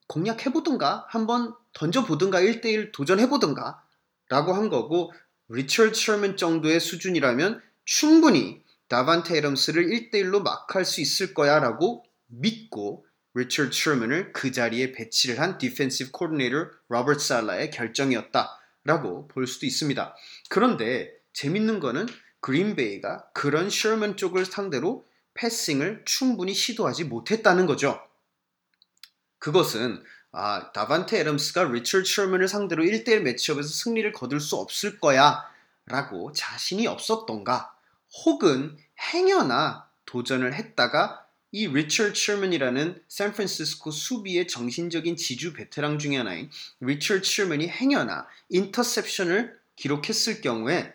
공략해보든가 0.06 1.06
한번 1.08 1.54
던져보든가 1.74 2.40
1대1 2.40 2.92
도전해보든가 2.92 3.82
라고 4.30 4.54
한 4.54 4.68
거고 4.70 5.12
리처드 5.48 5.94
셔먼 5.94 6.36
정도의 6.36 6.80
수준이라면 6.80 7.60
충분히 7.84 8.62
다반테 8.88 9.36
애덤스를 9.38 9.88
1대1로 9.88 10.42
마크할 10.42 10.84
수 10.84 11.00
있을 11.00 11.34
거야 11.34 11.58
라고 11.58 12.04
믿고 12.28 13.04
리처드 13.34 13.72
셔먼을 13.72 14.32
그 14.32 14.52
자리에 14.52 14.92
배치를 14.92 15.40
한 15.40 15.58
defensive 15.58 16.12
coordinator 16.12 16.70
로버트 16.88 17.18
살라의 17.18 17.70
결정이었다 17.70 18.48
라고 18.84 19.26
볼 19.28 19.46
수도 19.46 19.66
있습니다. 19.66 20.14
그런데 20.48 21.10
재밌는 21.32 21.80
거는 21.80 22.06
그린베이가 22.40 23.30
그런 23.34 23.68
셔먼 23.70 24.16
쪽을 24.16 24.46
상대로 24.46 25.04
passing을 25.38 26.02
충분히 26.04 26.52
시도하지 26.52 27.04
못했다는 27.04 27.66
거죠. 27.66 28.00
그것은 29.38 30.02
아, 30.32 30.72
다반테 30.72 31.20
애덤스가 31.20 31.64
리처드 31.64 32.04
셔먼을 32.04 32.48
상대로 32.48 32.84
1대1 32.84 33.20
matchup에서 33.20 33.68
승리를 33.68 34.12
거둘 34.12 34.40
수 34.40 34.56
없을 34.56 35.00
거야 35.00 35.42
라고 35.86 36.32
자신이 36.32 36.86
없었던가 36.86 37.74
혹은 38.24 38.76
행여나 39.12 39.88
도전을 40.04 40.54
했다가 40.54 41.24
이 41.50 41.66
리처드 41.66 42.14
셔먼이라는 42.14 43.02
샌프란시스코 43.08 43.90
수비의 43.90 44.48
정신적인 44.48 45.16
지주 45.16 45.54
베테랑 45.54 45.98
중의 45.98 46.18
하나인 46.18 46.50
리처드 46.80 47.24
셔먼이 47.24 47.68
행여나 47.68 48.26
interception을 48.50 49.58
기록했을 49.76 50.42
경우에 50.42 50.92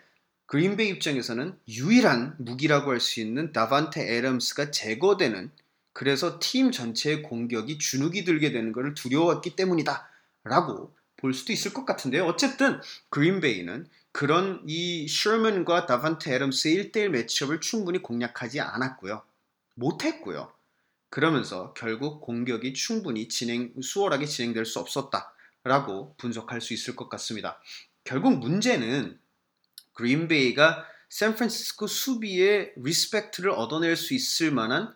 그린베이 0.54 0.88
입장에서는 0.90 1.58
유일한 1.68 2.36
무기라고 2.38 2.92
할 2.92 3.00
수 3.00 3.20
있는 3.20 3.52
다반테 3.54 4.18
애덤스가 4.18 4.70
제거되는 4.70 5.50
그래서 5.94 6.38
팀 6.40 6.72
전체의 6.72 7.24
공격이 7.24 7.80
주눅이 7.80 8.24
들게 8.24 8.52
되는 8.52 8.72
것을 8.72 8.94
두려웠기 8.94 9.56
때문이다. 9.56 10.08
라고 10.44 10.94
볼 11.18 11.34
수도 11.34 11.54
있을 11.54 11.74
것 11.74 11.86
같은데요. 11.86 12.26
어쨌든 12.26 12.80
그린베이는 13.10 13.88
그런 14.12 14.62
이 14.68 15.08
셔먼과 15.08 15.88
다반테 15.88 16.36
애덤스의 16.36 16.92
1대1 16.92 17.10
matchup을 17.10 17.60
충분히 17.60 18.04
공략하지 18.04 18.60
않았고요. 18.62 19.24
못했고요. 19.74 20.54
그러면서 21.10 21.74
결국 21.74 22.22
공격이 22.22 22.76
충분히 22.76 23.28
진행, 23.28 23.74
수월하게 23.82 24.28
진행될 24.28 24.68
수 24.68 24.78
없었다 24.78 25.34
라고 25.64 26.14
분석할 26.18 26.62
수 26.62 26.76
있을 26.76 26.96
것 26.96 27.10
같습니다. 27.10 27.60
결국 28.04 28.38
문제는 28.38 29.18
그린베이가 29.94 30.86
샌프란시스코 31.10 31.88
수비의 31.88 32.74
respect를 32.76 33.52
얻어낼 33.52 33.96
수 33.96 34.14
있을 34.14 34.52
만한 34.52 34.94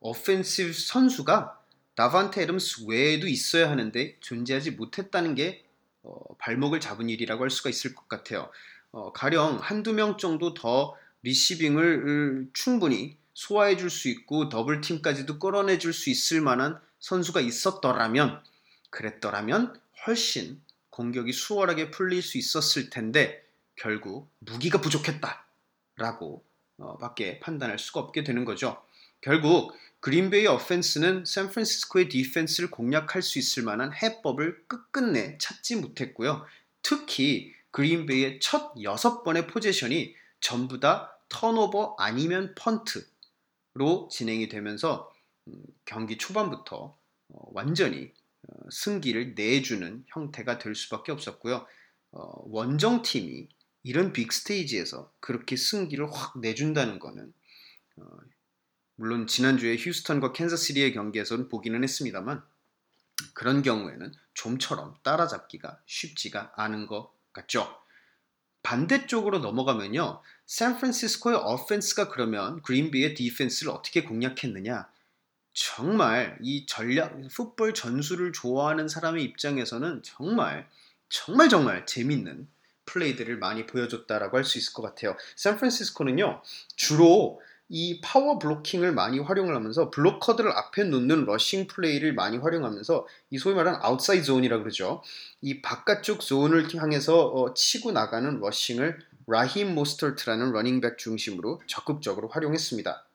offensive 0.00 0.72
선수가 0.72 1.58
다반테 1.94 2.42
애덤스 2.42 2.86
외에도 2.88 3.28
있어야 3.28 3.70
하는데 3.70 4.16
존재하지 4.20 4.72
못했다는 4.72 5.34
게 5.34 5.64
어, 6.02 6.34
발목을 6.38 6.80
잡은 6.80 7.10
일이라고 7.10 7.42
할 7.42 7.50
수가 7.50 7.68
있을 7.68 7.94
것 7.94 8.08
같아요. 8.08 8.50
어, 8.92 9.12
가령 9.12 9.58
한두 9.60 9.92
명 9.92 10.16
정도 10.16 10.54
더 10.54 10.96
receiving을 11.22 12.48
충분히 12.54 13.18
소화해 13.34 13.76
줄 13.76 13.90
수 13.90 14.08
있고 14.08 14.48
double 14.48 14.80
team까지도 14.80 15.38
끌어내 15.38 15.78
줄 15.78 15.92
수 15.92 16.08
있을 16.10 16.40
만한 16.40 16.80
선수가 17.00 17.40
있었더라면 17.40 18.42
그랬더라면 18.90 19.78
훨씬 20.06 20.60
공격이 20.90 21.32
수월하게 21.32 21.90
풀릴 21.90 22.22
수 22.22 22.38
있었을 22.38 22.90
텐데 22.90 23.44
결국 23.80 24.30
무기가 24.40 24.78
부족했다라고 24.82 26.44
어, 26.78 26.98
밖에 26.98 27.40
판단할 27.40 27.78
수가 27.78 28.00
없게 28.00 28.24
되는 28.24 28.44
거죠. 28.44 28.82
결국 29.22 29.74
그린베이 30.00 30.46
어펜스는 30.46 31.24
샌프란시스코의 31.24 32.10
디펜스를 32.10 32.70
공략할 32.70 33.22
수 33.22 33.38
있을 33.38 33.62
만한 33.62 33.92
해법을 33.94 34.64
끝끝내 34.66 35.38
찾지 35.38 35.76
못했고요. 35.76 36.44
특히 36.82 37.54
그린베이의 37.70 38.40
첫 38.40 38.74
6번의 38.74 39.48
포지션이 39.48 40.14
전부 40.40 40.78
다 40.78 41.18
턴오버 41.30 41.96
아니면 41.98 42.54
펀트로 42.56 44.08
진행이 44.10 44.50
되면서 44.50 45.10
음, 45.48 45.62
경기 45.86 46.18
초반부터 46.18 46.96
어, 47.28 47.50
완전히 47.52 48.12
어, 48.46 48.70
승기를 48.70 49.34
내주는 49.36 50.04
형태가 50.08 50.58
될 50.58 50.74
수밖에 50.74 51.12
없었고요. 51.12 51.66
어, 52.12 52.42
원정팀이 52.46 53.48
이런 53.82 54.12
빅 54.12 54.32
스테이지에서 54.32 55.12
그렇게 55.20 55.56
승기를 55.56 56.12
확 56.12 56.38
내준다는 56.38 56.98
것은 56.98 57.32
물론 58.96 59.26
지난주에 59.26 59.76
휴스턴과 59.76 60.32
캔자스시리의 60.32 60.92
경기에서는 60.92 61.48
보기는 61.48 61.82
했습니다만 61.82 62.42
그런 63.32 63.62
경우에는 63.62 64.12
좀처럼 64.34 64.96
따라잡기가 65.02 65.80
쉽지가 65.86 66.52
않은 66.56 66.86
것 66.86 67.12
같죠. 67.32 67.80
반대쪽으로 68.62 69.38
넘어가면요. 69.38 70.20
샌프란시스코의 70.46 71.36
어펜스가 71.36 72.08
그러면 72.08 72.60
그린비의 72.62 73.14
디펜스를 73.14 73.72
어떻게 73.72 74.02
공략했느냐? 74.02 74.90
정말 75.52 76.38
이 76.42 76.66
전략, 76.66 77.18
풋볼 77.28 77.74
전술을 77.74 78.32
좋아하는 78.32 78.88
사람의 78.88 79.24
입장에서는 79.24 80.02
정말 80.02 80.68
정말 81.08 81.48
정말 81.48 81.86
재밌는 81.86 82.46
플레이들을 82.90 83.38
많이 83.38 83.66
보여줬다라고 83.66 84.36
할 84.36 84.44
수 84.44 84.58
있을 84.58 84.72
것 84.72 84.82
같아요. 84.82 85.16
샌프란시스코는요. 85.36 86.42
주로 86.76 87.40
이 87.68 88.00
power 88.00 88.38
blocking을 88.40 88.90
많이 88.92 89.20
활용을 89.20 89.54
하면서 89.54 89.90
blocker들을 89.90 90.50
앞에 90.50 90.84
놓는 90.84 91.24
rushing 91.24 91.68
play를 91.68 92.14
많이 92.14 92.36
활용하면서 92.36 93.06
이 93.30 93.38
소위 93.38 93.54
말하는 93.54 93.78
outside 93.80 94.24
zone이라 94.24 94.58
그러죠. 94.58 95.02
이 95.40 95.62
바깥쪽 95.62 96.20
zone을 96.20 96.74
향해서 96.74 97.26
어, 97.28 97.54
치고 97.54 97.92
나가는 97.92 98.40
rushing을 98.40 98.98
라힘 99.28 99.74
모스터트라는 99.76 100.50
running 100.50 100.81
back 100.81 100.98
중심으로 100.98 101.62
적극적으로 101.68 102.28
활용했습니다. 102.28 103.06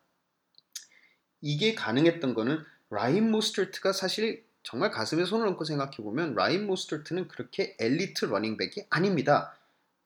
이게 1.42 1.76
가능했던 1.76 2.34
거는 2.34 2.64
라힘 2.90 3.30
모스터트가 3.32 3.92
사실 3.92 4.46
정말 4.64 4.90
가슴에 4.90 5.26
손을 5.26 5.48
얹고 5.48 5.66
생각해 5.66 5.98
보면 5.98 6.34
라힘 6.34 6.66
모스터트는 6.66 7.28
그렇게 7.28 7.76
엘리트 7.78 8.26
running 8.26 8.61
back이 8.61 8.86
아닙니다. 8.90 9.54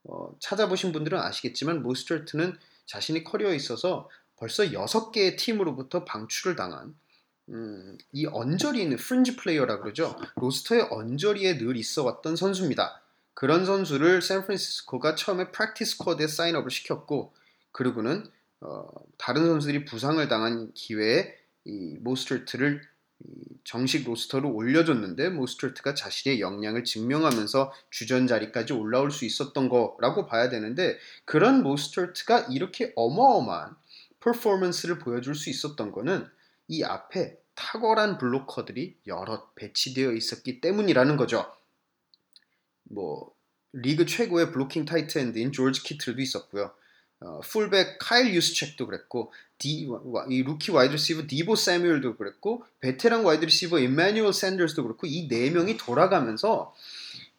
어, 0.10 0.36
찾아보신 0.40 0.92
분들은 0.92 1.20
아시겠지만 1.20 1.84
모스터트는 1.84 2.58
자신이 2.86 3.24
커리어에 3.24 3.56
있어서 3.56 4.10
벌써 4.36 4.64
6개의 4.64 5.38
팀으로부터 5.38 6.06
방출을 6.06 6.56
당한 6.56 6.96
음, 7.50 7.98
이 8.12 8.26
언저리 8.26 8.82
있는 8.82 8.98
fringe 8.98 9.36
player라 9.36 9.80
그러죠. 9.80 10.16
roster의 10.36 10.88
언저리에 10.92 11.58
늘 11.58 11.78
있어 11.78 12.04
왔던 12.04 12.36
선수입니다. 12.36 13.02
그런 13.34 13.66
선수를 13.66 14.22
샌프란시스코가 14.22 15.16
처음에 15.16 15.52
practice 15.52 15.98
squad에 15.98 16.28
sign 16.28 16.47
up을 16.47 16.72
시켰고 16.72 17.34
그리고는 17.72 18.30
어, 18.62 18.88
다른 19.18 19.46
선수들이 19.46 19.86
부상을 19.86 20.28
당한 20.28 20.72
기회에 20.74 21.36
이 21.66 21.98
모스터트를 22.02 22.82
정식 23.64 24.06
roster로 24.06 24.52
올려줬는데 24.52 25.30
모스터트가 25.30 25.94
자신의 25.94 26.42
역량을 26.42 26.84
증명하면서 26.84 27.72
주전 27.90 28.28
자리까지 28.28 28.74
올라올 28.74 29.12
수 29.12 29.26
있었던 29.26 29.70
거라고 29.70 30.26
봐야 30.26 30.50
되는데 30.50 30.98
그런 31.26 31.62
모스터트가 31.62 32.48
이렇게 32.50 32.94
어마어마한 32.96 33.76
퍼포먼스를 34.20 35.00
보여줄 35.00 35.36
수 35.36 35.50
있었던 35.50 35.92
거는 35.92 36.28
이 36.68 36.84
앞에 36.84 37.38
탁월한 37.56 38.18
blocker들이 38.18 38.98
여럿 39.08 39.54
배치되어 39.56 40.14
있었기 40.14 40.62
때문이라는 40.62 41.18
거죠. 41.18 41.54
뭐 42.84 43.34
리그 43.74 44.06
최고의 44.06 44.52
블로킹 44.52 44.86
tight 44.86 45.19
end인 45.19 45.52
조지 45.52 45.84
키틀도 45.84 46.22
있었고요. 46.22 46.74
어, 47.22 47.42
풀백 47.42 47.98
카일 48.00 48.34
유스첵도 48.34 48.86
그랬고 48.88 49.34
디, 49.58 49.90
이 50.30 50.44
루키 50.44 50.72
wide 50.72 50.94
receiver 50.94 51.28
디보 51.28 51.56
세뮤얼도 51.56 52.16
그랬고 52.16 52.64
베테랑 52.80 53.26
wide 53.26 53.46
receiver 53.46 53.80
이마뉴얼 53.80 54.34
샌더스도 54.34 54.84
그렇고 54.84 55.06
이 55.06 55.28
네 55.28 55.50
명이 55.50 55.78
돌아가면서 55.78 56.74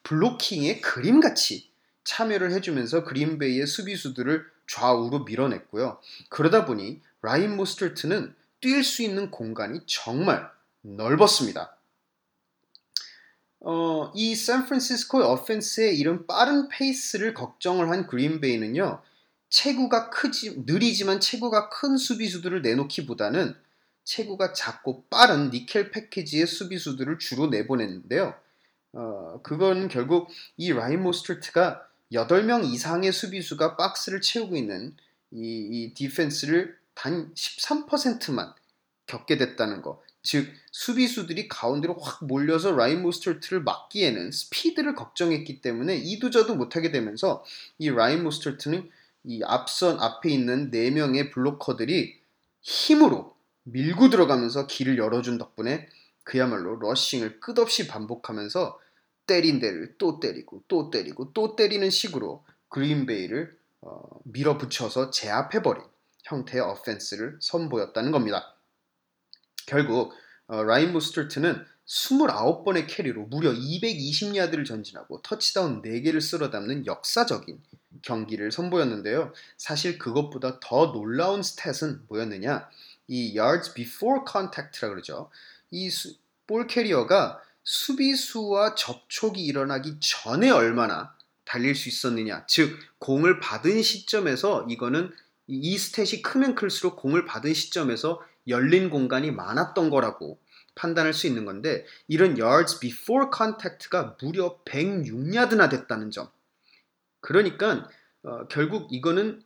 블로킹에 0.03 0.81
그림같이 0.81 1.69
참여를 2.03 2.51
해주면서 2.51 3.03
그린베이의 3.03 3.65
수비수들을 3.67 4.45
좌우로 4.67 5.23
밀어냈고요. 5.25 5.99
그러다 6.29 6.65
보니 6.65 7.01
라인 7.21 7.55
모스터트는 7.55 8.33
뛸 8.61 8.83
수 8.83 9.03
있는 9.03 9.31
공간이 9.31 9.81
정말 9.85 10.49
넓었습니다. 10.81 11.75
어, 13.61 14.11
이 14.15 14.35
샌프란시스코의 14.35 15.25
어펜스의 15.25 15.97
이런 15.99 16.25
빠른 16.25 16.67
페이스를 16.69 17.33
걱정을 17.33 17.89
한 17.89 18.07
그린베이는요. 18.07 19.01
체구가 19.51 20.09
크지 20.09 20.63
느리지만 20.65 21.19
체구가 21.19 21.69
큰 21.69 21.97
수비수들을 21.97 22.61
내놓기보다는 22.63 23.55
체구가 24.03 24.53
작고 24.53 25.05
빠른 25.09 25.51
니켈 25.51 25.91
패키지의 25.91 26.47
수비수들을 26.47 27.19
주로 27.19 27.47
내보냈는데요. 27.47 28.33
어, 28.93 29.39
그건 29.43 29.87
결국 29.87 30.29
이 30.57 30.73
라힘 30.73 31.03
모스터트가 31.03 31.87
8명 32.11 32.65
이상의 32.65 33.11
수비수가 33.11 33.77
박스를 33.77 34.21
채우고 34.21 34.55
있는 34.55 34.95
이, 35.31 35.67
이 35.71 35.93
디펜스를 35.93 36.77
단 36.93 37.33
13%만 37.33 38.53
겪게 39.05 39.37
됐다는 39.37 39.81
거. 39.81 40.01
즉 40.23 40.47
수비수들이 40.71 41.47
가운데로 41.47 41.95
확 41.99 42.25
몰려서 42.25 42.71
라힘 42.75 43.01
모스터트를 43.01 43.63
막기에는 43.63 44.31
스피드를 44.31 44.93
걱정했기 44.95 45.61
때문에 45.61 45.95
이도저도 45.97 46.55
못하게 46.55 46.91
되면서 46.91 47.43
이 47.79 47.89
라힘 47.89 48.23
모스터트는 48.23 48.89
이 49.23 49.41
앞선 49.43 49.99
앞에 49.99 50.29
있는 50.29 50.71
4명의 50.71 51.31
blocker들이 51.31 52.19
힘으로 52.61 53.35
밀고 53.63 54.09
들어가면서 54.09 54.67
길을 54.67 54.97
열어준 54.97 55.37
덕분에 55.37 55.87
그야말로 56.23 56.79
rushing을 56.79 57.39
끝없이 57.39 57.87
반복하면서 57.87 58.79
때린 59.27 59.59
데를 59.59 59.95
또 59.97 60.19
때리고 60.19 60.63
또 60.67 60.89
때리고 60.89 61.31
또 61.33 61.55
때리는 61.55 61.89
식으로 61.89 62.43
그린베이를 62.69 63.57
어, 63.81 64.01
밀어붙여서 64.25 65.11
제압해버린 65.11 65.83
형태의 66.23 66.63
offense를 66.63 67.37
선보였다는 67.41 68.11
겁니다. 68.11 68.55
결국 69.65 70.13
어, 70.47 70.63
라힘 70.63 70.91
모스터트는 70.91 71.65
29번의 71.87 72.85
carry로 72.87 73.23
무려 73.23 73.51
220야드를 73.51 74.65
전진하고 74.65 75.21
터치다운 75.21 75.81
4개를 75.81 76.21
쓸어 76.21 76.49
담는 76.49 76.85
역사적인 76.85 77.61
경기를 78.01 78.51
선보였는데요. 78.51 79.33
사실 79.57 79.97
그것보다 79.97 80.59
더 80.59 80.91
놀라운 80.91 81.41
stat은 81.41 82.01
뭐였느냐? 82.07 82.69
이 83.07 83.37
yards 83.37 83.73
before 83.73 84.21
contact라 84.25 84.89
그러죠. 84.89 85.29
이 85.71 85.89
볼 86.51 86.67
캐리어가 86.67 87.41
수비수와 87.63 88.75
접촉이 88.75 89.41
일어나기 89.45 89.95
전에 90.01 90.49
얼마나 90.49 91.15
달릴 91.45 91.75
수 91.75 91.87
있었느냐. 91.87 92.45
즉, 92.45 92.77
공을 92.99 93.39
받은 93.39 93.81
시점에서 93.81 94.65
이거는 94.69 95.11
이 95.47 95.77
스탯이 95.77 96.23
크면 96.23 96.55
클수록 96.55 96.97
공을 96.97 97.23
받은 97.23 97.53
시점에서 97.53 98.21
열린 98.49 98.89
공간이 98.89 99.31
많았던 99.31 99.89
거라고 99.89 100.39
판단할 100.75 101.13
수 101.13 101.25
있는 101.25 101.45
건데 101.45 101.85
이런 102.09 102.37
yards 102.37 102.79
before 102.79 103.29
contact가 103.33 104.17
무려 104.21 104.59
106야드나 104.65 105.69
됐다는 105.69 106.11
점. 106.11 106.29
그러니까 107.21 107.87
어, 108.23 108.47
결국 108.49 108.91
이거는 108.91 109.43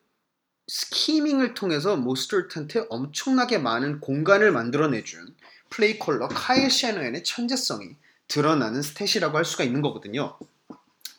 scheming을 0.67 1.53
통해서 1.53 1.95
모스터트한테 1.95 2.87
엄청나게 2.89 3.59
많은 3.59 3.99
공간을 3.99 4.51
만들어내준 4.51 5.35
play 5.69 5.99
caller 5.99 6.27
카일 6.27 6.71
섀너핸의 6.71 7.23
천재성이 7.23 7.95
드러나는 8.27 8.81
stat이라고 8.81 9.33
할 9.33 9.45
수가 9.45 9.63
있는 9.63 9.81
거거든요. 9.81 10.37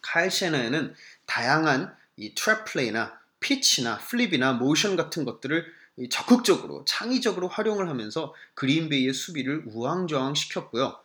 카일 0.03 0.31
섀너핸은 0.31 0.95
다양한 1.27 1.95
이 2.17 2.35
trap 2.35 2.65
play나 2.65 3.19
pitch나 3.41 3.99
flip이나 3.99 4.55
모션 4.55 4.97
같은 4.97 5.25
것들을 5.25 5.65
적극적으로 6.11 6.85
창의적으로 6.85 7.49
활용을 7.49 7.89
하면서 7.89 8.35
그린베이의 8.55 9.15
수비를 9.15 9.65
우왕좌왕 9.67 10.35
시켰고요. 10.35 10.99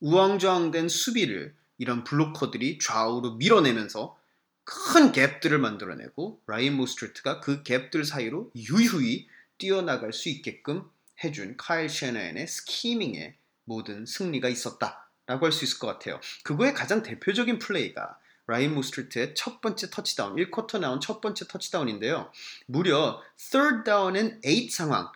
우왕좌왕된 0.00 0.88
수비를 0.88 1.54
이런 1.78 2.04
blocker들이 2.04 2.78
좌우로 2.78 3.36
밀어내면서 3.36 4.16
큰 4.64 5.12
갭들을 5.12 5.56
만들어내고 5.58 6.40
라힘 6.46 6.74
모스터트가 6.74 7.40
그 7.40 7.62
갭들 7.62 8.04
사이로 8.04 8.50
유유히 8.56 9.28
뛰어나갈 9.58 10.12
수 10.12 10.28
있게끔 10.28 10.88
해준 11.22 11.56
카일 11.56 11.88
섀너핸의 11.88 12.46
scheming의 12.46 13.36
모든 13.64 14.04
승리가 14.06 14.48
있었다라고 14.48 15.46
할 15.46 15.52
수 15.52 15.64
있을 15.64 15.78
것 15.78 15.86
같아요. 15.86 16.20
그거의 16.42 16.74
가장 16.74 17.02
대표적인 17.02 17.58
플레이가 17.58 18.18
라힘 18.46 18.74
모스터트의 18.74 19.34
첫 19.34 19.60
번째 19.62 19.88
터치다운, 19.90 20.36
1쿼터 20.36 20.78
나온 20.78 21.00
첫 21.00 21.20
번째 21.20 21.46
터치다운인데요. 21.48 22.30
무려 22.66 23.22
third 23.38 23.84
down 23.84 24.16
and 24.16 24.46
eight 24.46 24.70
상황, 24.70 25.10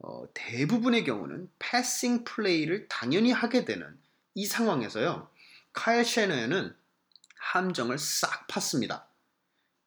어, 0.00 0.24
대부분의 0.34 1.04
경우는 1.04 1.50
passing 1.58 2.24
play를 2.24 2.86
당연히 2.88 3.32
하게 3.32 3.64
되는 3.64 3.98
이 4.34 4.44
상황에서요. 4.44 5.28
카일 5.72 6.04
섀너핸은 6.04 6.74
함정을 7.44 7.98
싹 7.98 8.46
팠습니다. 8.48 9.04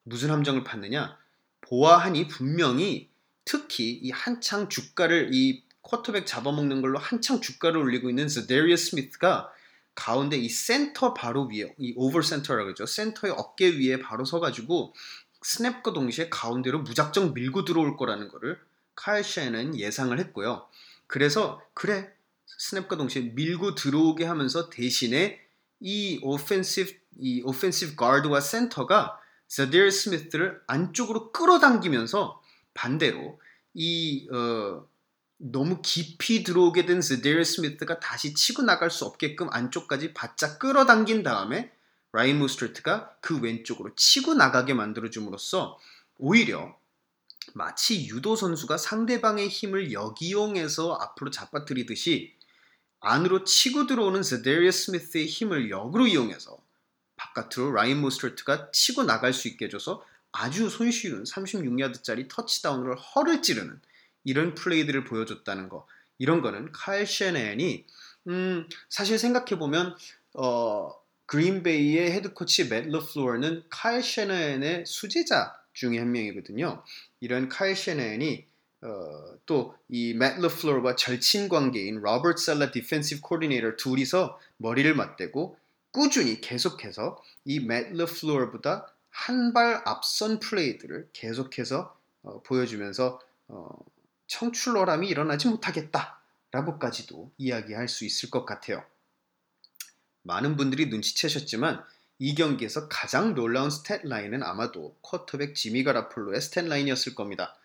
무슨 0.04 0.30
함정을 0.30 0.64
팠느냐? 0.64 1.16
보아하니 1.60 2.28
분명히 2.28 3.10
특히 3.44 3.90
이 3.90 4.10
한창 4.10 4.68
주가를 4.68 5.30
이 5.32 5.64
쿼터백 5.82 6.26
잡아먹는 6.26 6.80
걸로 6.80 6.98
한창 6.98 7.40
주가를 7.40 7.78
올리고 7.78 8.08
있는 8.08 8.28
제데리어스 8.28 8.90
스미스가 8.90 9.52
가운데 9.94 10.36
이 10.36 10.48
센터 10.48 11.12
바로 11.12 11.46
위에 11.46 11.74
이 11.78 11.92
over 11.96 12.22
center라고 12.22 12.66
그러죠. 12.66 12.86
센터의 12.86 13.34
어깨 13.36 13.70
위에 13.70 13.98
바로 13.98 14.24
서가지고 14.24 14.94
스냅과 15.42 15.92
동시에 15.92 16.28
가운데로 16.28 16.82
무작정 16.82 17.34
밀고 17.34 17.64
들어올 17.64 17.96
거라는 17.96 18.28
거를 18.28 18.58
카일 18.94 19.24
섀너핸은 19.24 19.76
예상을 19.76 20.16
했고요. 20.18 20.68
그래서 21.06 21.60
그래 21.74 22.12
스냅과 22.46 22.96
동시에 22.96 23.22
밀고 23.34 23.74
들어오게 23.74 24.24
하면서 24.24 24.70
대신에 24.70 25.40
이 25.80 26.18
오펜시브 26.22 27.07
이 27.16 27.42
오펜시브 27.44 27.96
가드와 27.96 28.40
센터가 28.40 29.18
제데리어스 29.48 29.90
스미스를 29.90 30.60
안쪽으로 30.66 31.32
끌어당기면서 31.32 32.40
반대로 32.74 33.40
이 33.74 34.28
어, 34.30 34.86
너무 35.38 35.80
깊이 35.82 36.42
들어오게 36.42 36.84
된 36.84 37.00
제데리어스 37.00 37.44
스미스가 37.44 38.00
다시 38.00 38.34
치고 38.34 38.62
나갈 38.62 38.90
수 38.90 39.04
없게끔 39.04 39.48
안쪽까지 39.50 40.12
바짝 40.12 40.58
끌어당긴 40.58 41.22
다음에 41.22 41.72
라힘 42.12 42.38
모스터트가 42.38 43.16
그 43.20 43.40
왼쪽으로 43.40 43.94
치고 43.94 44.34
나가게 44.34 44.74
만들어줌으로써 44.74 45.78
오히려 46.18 46.76
마치 47.54 48.06
유도 48.08 48.34
선수가 48.34 48.76
상대방의 48.76 49.48
힘을 49.48 49.92
역이용해서 49.92 50.94
앞으로 50.94 51.30
잡아뜨리듯이 51.30 52.34
안으로 53.00 53.44
치고 53.44 53.86
들어오는 53.86 54.22
제데리어 54.22 54.70
스미스의 54.70 55.26
힘을 55.26 55.70
역으로 55.70 56.06
이용해서 56.08 56.58
바깥으로 57.18 57.72
라인 57.72 57.98
무스트리트가 57.98 58.70
치고 58.72 59.02
나갈 59.02 59.34
수 59.34 59.48
있게 59.48 59.66
해줘서 59.66 60.02
아주 60.32 60.70
손쉬운 60.70 61.24
36야드짜리 61.24 62.28
터치다운으로 62.28 62.96
허를 62.96 63.42
찌르는 63.42 63.80
이런 64.24 64.54
플레이들을 64.54 65.04
보여줬다는 65.04 65.68
거 65.68 65.86
이런 66.18 66.40
거는 66.40 66.72
카일 66.72 67.06
셰넨이 67.06 67.84
음, 68.28 68.68
사실 68.88 69.18
생각해 69.18 69.58
보면 69.58 69.96
어, 70.34 70.92
그린베이의 71.26 72.10
head 72.12 72.32
coach 72.32 72.68
맷 72.68 72.88
라플로어는 72.88 73.64
카일 73.68 74.02
섀너핸의 74.02 74.84
수제자 74.86 75.54
중에 75.72 75.98
한 75.98 76.12
명이거든요. 76.12 76.82
이런 77.20 77.48
카일 77.48 77.76
섀너핸이 77.76 78.46
어, 78.80 79.34
또 79.46 79.97
이 79.97 80.14
맷 80.14 80.40
라플로어와 80.40 80.96
절친 80.96 81.48
관계인 81.48 82.00
로버트 82.00 82.42
살라 82.42 82.70
defensive 82.70 83.20
coordinator 83.22 83.76
둘이서 83.76 84.38
머리를 84.58 84.94
맞대고 84.94 85.58
꾸준히 85.90 86.40
계속해서 86.40 87.22
이 87.44 87.54
맷 87.54 87.94
라플로어보다 87.96 88.92
한 89.18 89.52
발 89.52 89.82
앞선 89.84 90.38
플레이들을 90.38 91.10
계속해서 91.12 91.96
어, 92.22 92.42
보여주면서 92.42 93.20
어, 93.48 93.68
청출어람이 94.28 95.08
일어나지 95.08 95.48
못하겠다라고까지도 95.48 97.32
이야기할 97.36 97.88
수 97.88 98.04
있을 98.04 98.30
것 98.30 98.44
같아요. 98.44 98.84
많은 100.22 100.56
분들이 100.56 100.86
눈치채셨지만 100.86 101.84
이 102.20 102.34
경기에서 102.34 102.88
가장 102.88 103.34
놀라운 103.34 103.70
stat 103.70 104.06
line은 104.06 104.42
아마도 104.42 104.96
쿼터백 105.02 105.54
지미 105.54 105.82
가로폴로의 105.82 106.40
stat 106.40 106.68
line이었을 106.68 107.14
겁니다. 107.14 107.56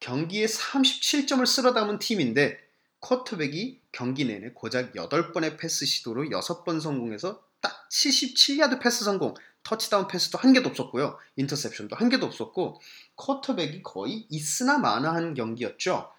경기에 0.00 0.46
37점을 0.46 1.44
쓸어 1.46 1.72
담은 1.72 1.98
팀인데 1.98 2.60
쿼터백이 3.00 3.80
경기 3.90 4.24
내내 4.24 4.50
고작 4.50 4.92
8번의 4.92 5.58
패스 5.58 5.84
시도로 5.86 6.24
6번 6.24 6.80
성공해서 6.80 7.44
딱 7.62 7.88
77야드 7.88 8.82
패스 8.82 9.04
성공, 9.04 9.32
터치다운 9.62 10.08
패스도 10.08 10.36
한 10.36 10.52
개도 10.52 10.68
없었고요. 10.68 11.18
interception도 11.36 11.96
한 11.96 12.10
개도 12.10 12.26
없었고 12.26 12.80
쿼터백이 13.16 13.82
거의 13.82 14.26
있으나 14.28 14.78
마나한 14.78 15.32
경기였죠. 15.32 16.12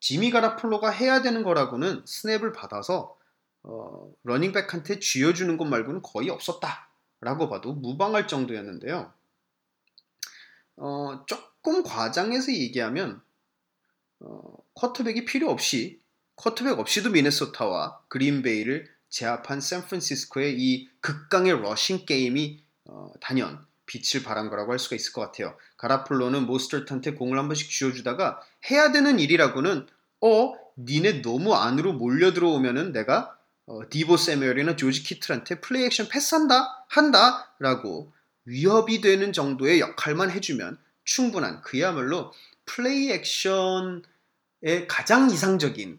지미 0.00 0.30
가로폴로가 0.30 0.90
해야 0.90 1.22
되는 1.22 1.42
거라고는 1.42 2.04
스냅을 2.06 2.52
받아서 2.52 3.16
어, 3.64 4.12
러닝백한테 4.22 5.00
쥐어주는 5.00 5.56
것 5.56 5.64
말고는 5.64 6.02
거의 6.02 6.30
없었다라고 6.30 7.48
봐도 7.48 7.72
무방할 7.72 8.28
정도였는데요. 8.28 9.12
어, 10.76 11.24
조금 11.26 11.82
과장해서 11.82 12.52
얘기하면 12.52 13.20
어, 14.20 14.56
쿼터백이 14.74 15.24
필요 15.24 15.50
없이 15.50 16.00
쿼터백 16.36 16.78
없이도 16.78 17.10
미네소타와 17.10 18.02
그린베이를 18.08 18.97
제압한 19.10 19.60
샌프란시스코의 19.60 20.56
이 20.58 20.88
극강의 21.00 21.60
rushing 21.62 22.04
game이 22.06 22.62
어, 22.84 23.12
단연 23.20 23.66
빛을 23.86 24.22
발한 24.22 24.50
거라고 24.50 24.72
할 24.72 24.78
수가 24.78 24.96
있을 24.96 25.12
것 25.12 25.22
같아요. 25.22 25.56
가로폴로는 25.78 26.46
모스터트한테 26.46 27.14
공을 27.14 27.38
한 27.38 27.48
번씩 27.48 27.70
쥐어주다가 27.70 28.40
해야 28.70 28.92
되는 28.92 29.18
일이라고는 29.18 29.86
어 30.20 30.54
니네 30.78 31.22
너무 31.22 31.54
안으로 31.54 31.94
몰려 31.94 32.32
들어오면은 32.32 32.92
내가 32.92 33.36
어, 33.66 33.80
디보 33.88 34.16
세뮤얼이나 34.16 34.76
조지 34.76 35.02
키틀한테 35.02 35.60
플레이 35.60 35.84
액션 35.84 36.08
패스한다 36.08 36.86
한다 36.88 37.54
라고 37.58 38.12
위협이 38.44 39.00
되는 39.00 39.32
정도의 39.32 39.80
역할만 39.80 40.30
해주면 40.30 40.78
충분한 41.04 41.62
그야말로 41.62 42.32
플레이 42.64 43.10
액션의 43.12 44.02
가장 44.88 45.30
이상적인 45.30 45.98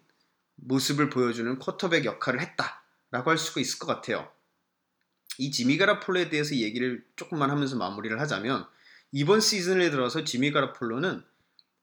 모습을 0.56 1.10
보여주는 1.10 1.58
쿼터백 1.60 2.06
역할을 2.06 2.41
했다 2.41 2.78
라고 3.12 3.32
할 3.32 3.38
수가 3.38 3.62
있을 3.62 3.80
것 3.80 3.88
같아요. 3.88 4.30
이 5.38 5.52
지미 5.52 5.78
가라폴로에 5.78 6.30
대해서 6.30 6.56
얘기를 6.56 7.06
조금만 7.15 7.50
하면서 7.50 7.76
마무리를 7.76 8.19
하자면 8.19 8.67
이번 9.12 9.41
시즌에 9.41 9.89
들어서 9.89 10.24
지미 10.24 10.52
가라폴로는 10.52 11.24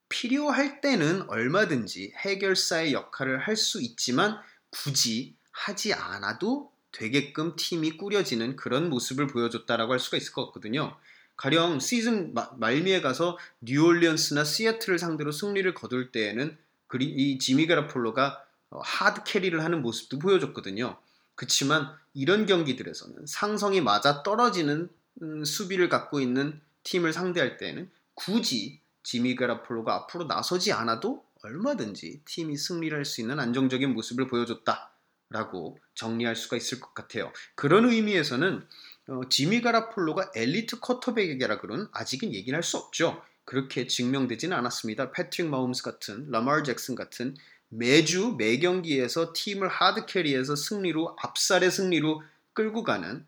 필요할 0.08 0.80
때는 0.80 1.28
얼마든지 1.28 2.12
해결사의 2.16 2.92
역할을 2.92 3.40
할 3.40 3.56
수 3.56 3.82
있지만 3.82 4.38
굳이 4.70 5.34
하지 5.50 5.94
않아도 5.94 6.70
되게끔 6.92 7.56
팀이 7.56 7.96
꾸려지는 7.96 8.56
그런 8.56 8.88
모습을 8.88 9.26
보여줬다라고 9.26 9.92
할 9.92 10.00
수가 10.00 10.16
있을 10.16 10.32
것 10.32 10.46
같거든요. 10.46 10.96
가령 11.36 11.80
시즌 11.80 12.34
말미에 12.58 13.00
가서 13.00 13.38
뉴올리언스나 13.60 14.44
시애틀을 14.44 14.98
상대로 14.98 15.32
승리를 15.32 15.72
거둘 15.74 16.12
때에는 16.12 16.56
이 17.00 17.38
지미 17.38 17.66
가라폴로가 17.66 18.44
어, 18.70 18.80
하드 18.80 19.22
캐리를 19.24 19.62
하는 19.62 19.82
모습도 19.82 20.18
보여줬거든요. 20.18 20.98
그렇지만 21.36 21.94
이런 22.14 22.46
경기들에서는 22.46 23.26
상성이 23.26 23.80
맞아 23.80 24.22
떨어지는 24.22 24.88
음, 25.22 25.44
수비를 25.44 25.88
갖고 25.88 26.18
있는 26.20 26.60
팀을 26.82 27.12
상대할 27.12 27.56
때는 27.56 27.90
굳이 28.14 28.80
지미 29.02 29.36
가로폴로가 29.36 29.94
앞으로 29.94 30.24
나서지 30.24 30.72
않아도 30.72 31.24
얼마든지 31.42 32.22
팀이 32.24 32.56
승리를 32.56 32.96
할 32.96 33.04
수 33.04 33.20
있는 33.20 33.38
안정적인 33.38 33.94
모습을 33.94 34.26
보여줬다라고 34.26 35.78
정리할 35.94 36.34
수가 36.34 36.56
있을 36.56 36.80
것 36.80 36.94
같아요. 36.94 37.32
그런 37.54 37.88
의미에서는 37.88 38.66
어, 39.08 39.20
지미 39.30 39.60
가로폴로가 39.60 40.32
엘리트 40.34 40.80
쿼터백이라고는 40.80 41.86
아직은 41.92 42.34
얘기를 42.34 42.56
할 42.56 42.62
수 42.64 42.76
없죠. 42.78 43.22
그렇게 43.44 43.86
증명되지는 43.86 44.56
않았습니다. 44.56 45.12
패트릭 45.12 45.48
마홈스 45.48 45.84
같은 45.84 46.28
라마르 46.32 46.64
잭슨 46.64 46.96
같은 46.96 47.36
매주 47.68 48.36
매 48.38 48.58
경기에서 48.58 49.32
팀을 49.34 49.68
hard 49.68 50.06
carry해서 50.06 50.56
승리로 50.56 51.16
앞살의 51.20 51.70
승리로 51.70 52.22
끌고 52.52 52.84
가는 52.84 53.26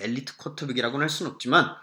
엘리트 0.00 0.36
쿼터백이라고는 0.36 1.02
할 1.02 1.10
수는 1.10 1.32
없지만 1.32 1.74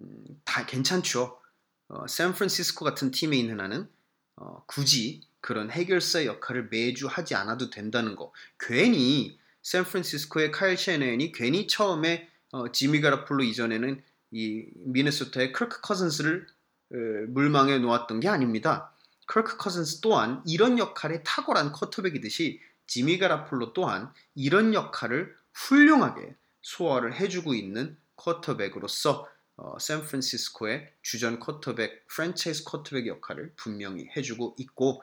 음, 0.00 0.24
다 0.44 0.64
괜찮죠. 0.64 1.40
어, 1.88 2.06
샌프란시스코 2.06 2.84
같은 2.84 3.10
팀에 3.10 3.36
있는 3.36 3.60
한은 3.60 3.88
어, 4.36 4.62
굳이 4.66 5.22
그런 5.40 5.70
해결사 5.70 6.24
역할을 6.24 6.68
매주 6.70 7.06
하지 7.06 7.34
않아도 7.34 7.70
된다는 7.70 8.14
거. 8.16 8.32
괜히 8.58 9.38
샌프란시스코의 9.62 10.52
카일 10.52 10.76
섀너핸이 10.76 11.32
괜히 11.32 11.66
처음에 11.66 12.28
어, 12.52 12.70
지미 12.72 13.00
가로폴로 13.00 13.42
이전에는 13.42 14.02
이 14.30 14.66
미네소타의 14.74 15.52
커크 15.52 15.80
커즌스를 15.80 16.46
어, 16.92 16.96
물망에 17.28 17.78
놓았던 17.78 18.20
게 18.20 18.28
아닙니다. 18.28 18.92
커크 19.28 19.58
커즌스 19.58 20.00
또한 20.00 20.42
이런 20.46 20.78
역할에 20.78 21.22
탁월한 21.22 21.72
쿼터백이듯이 21.72 22.60
지미 22.86 23.18
가로폴로 23.18 23.74
또한 23.74 24.10
이런 24.34 24.72
역할을 24.72 25.36
훌륭하게 25.52 26.34
소화를 26.62 27.14
해주고 27.14 27.54
있는 27.54 27.96
쿼터백으로서 28.16 29.28
어, 29.56 29.78
샌프란시스코의 29.78 30.92
주전 31.02 31.40
쿼터백, 31.40 32.06
프랜차이즈 32.06 32.64
쿼터백 32.64 33.06
역할을 33.06 33.52
분명히 33.56 34.08
해주고 34.16 34.56
있고 34.58 35.02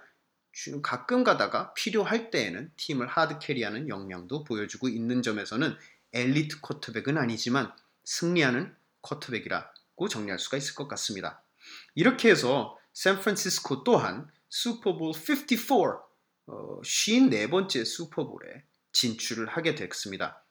가끔 0.81 1.23
가다가 1.23 1.73
필요할 1.73 2.31
때에는 2.31 2.71
팀을 2.77 3.07
hard 3.07 3.39
carry하는 3.39 3.89
역량도 3.89 4.45
보여주고 4.45 4.87
있는 4.87 5.21
점에서는 5.21 5.75
엘리트 6.13 6.61
쿼터백은 6.61 7.17
아니지만 7.17 7.71
승리하는 8.05 8.73
쿼터백이라고 9.01 10.07
정리할 10.07 10.39
수가 10.39 10.57
있을 10.57 10.73
것 10.73 10.87
같습니다. 10.87 11.43
이렇게 11.93 12.29
해서 12.29 12.77
샌프란시스코 12.95 13.83
또한 13.83 14.27
슈퍼볼 14.49 15.09
54, 15.09 15.99
어, 16.47 16.81
54번째 16.81 17.85
슈퍼볼에 17.85 18.63
진출을 18.93 19.47
하게 19.47 19.75
됐습니다. 19.75 20.43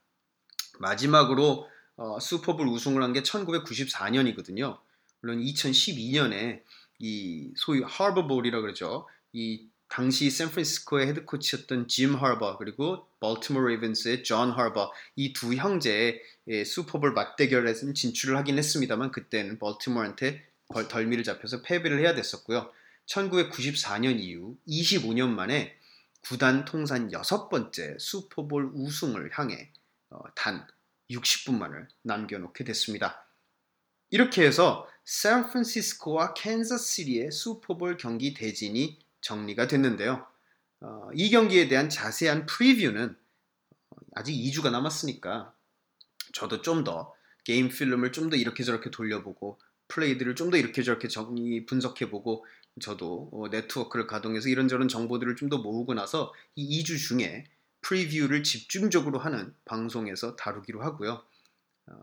마지막으로 0.79 1.69
어, 1.97 2.21
슈퍼볼 2.21 2.69
우승을 2.69 3.03
한 3.03 3.13
게 3.13 3.23
1994년이거든요. 3.23 4.79
물론 5.21 5.41
2012년에 5.41 6.63
이 6.99 7.53
소위 7.57 7.83
하버볼이라 7.83 8.61
그러죠. 8.61 9.09
이 9.33 9.67
당시 9.89 10.29
샌프란시스코의 10.31 11.07
head 11.07 11.25
coach였던 11.25 11.89
짐 11.89 12.15
하버 12.15 12.59
그리고 12.59 13.07
레이븐스의 13.23 14.09
존 14.09 14.51
하버 14.51 14.93
이 15.17 15.33
두 15.33 15.55
형제의 15.55 16.21
슈퍼볼 16.67 17.13
맞대결에서 17.13 17.93
진출을 17.95 18.37
하긴 18.37 18.59
했습니다만 18.59 19.13
그때는 19.13 19.59
볼티모어한테 19.59 20.45
덜미를 20.89 21.25
잡혀서 21.25 21.63
패배를 21.63 22.01
해야 22.01 22.15
됐었고요. 22.15 22.71
1994년 23.07 24.19
이후 24.19 24.57
25년 24.67 25.29
만에 25.29 25.79
구단 26.23 26.65
통산 26.65 27.13
여섯 27.13 27.49
번째 27.49 27.97
슈퍼볼 27.99 28.71
우승을 28.75 29.31
향해 29.39 29.71
어, 30.11 30.19
단 30.35 30.67
60분만을 31.11 31.87
남겨놓게 32.03 32.65
됐습니다. 32.65 33.27
이렇게 34.11 34.47
해서 34.47 34.89
샌프란시스코와 35.05 36.35
캔자스시리의 36.35 37.31
슈퍼볼 37.31 37.99
경기 37.99 38.33
대진이 38.33 38.99
정리가 39.21 39.67
됐는데요. 39.67 40.27
어, 40.81 41.11
이 41.15 41.31
경기에 41.31 41.69
대한 41.69 41.91
자세한 41.91 42.47
프리뷰는 42.47 43.17
아직 44.15 44.33
2주가 44.33 44.71
남았으니까 44.71 45.55
저도 46.33 46.63
좀 46.63 46.85
더 46.85 47.15
게임 47.45 47.69
필름을 47.69 48.13
좀 48.13 48.31
더 48.31 48.37
이렇게 48.37 48.65
저렇게 48.65 48.91
돌려보고 48.91 49.59
플레이들을 49.89 50.35
좀 50.35 50.51
더 50.51 50.57
이렇게 50.57 50.83
저렇게 50.83 51.09
정리 51.09 51.67
분석해보고 51.67 52.47
저도 52.81 53.31
어, 53.33 53.49
네트워크를 53.49 54.07
가동해서 54.07 54.49
이런저런 54.49 54.89
정보들을 54.89 55.37
좀 55.37 55.49
더 55.49 55.59
모으고 55.59 55.95
나서 55.95 56.33
이 56.57 56.83
2주 56.83 56.99
중에 56.99 57.45
프리뷰를 57.83 58.43
집중적으로 58.43 59.19
하는 59.19 59.55
방송에서 59.65 60.37
다루기로 60.37 60.83
하고요. 60.83 61.23
어, 61.87 61.95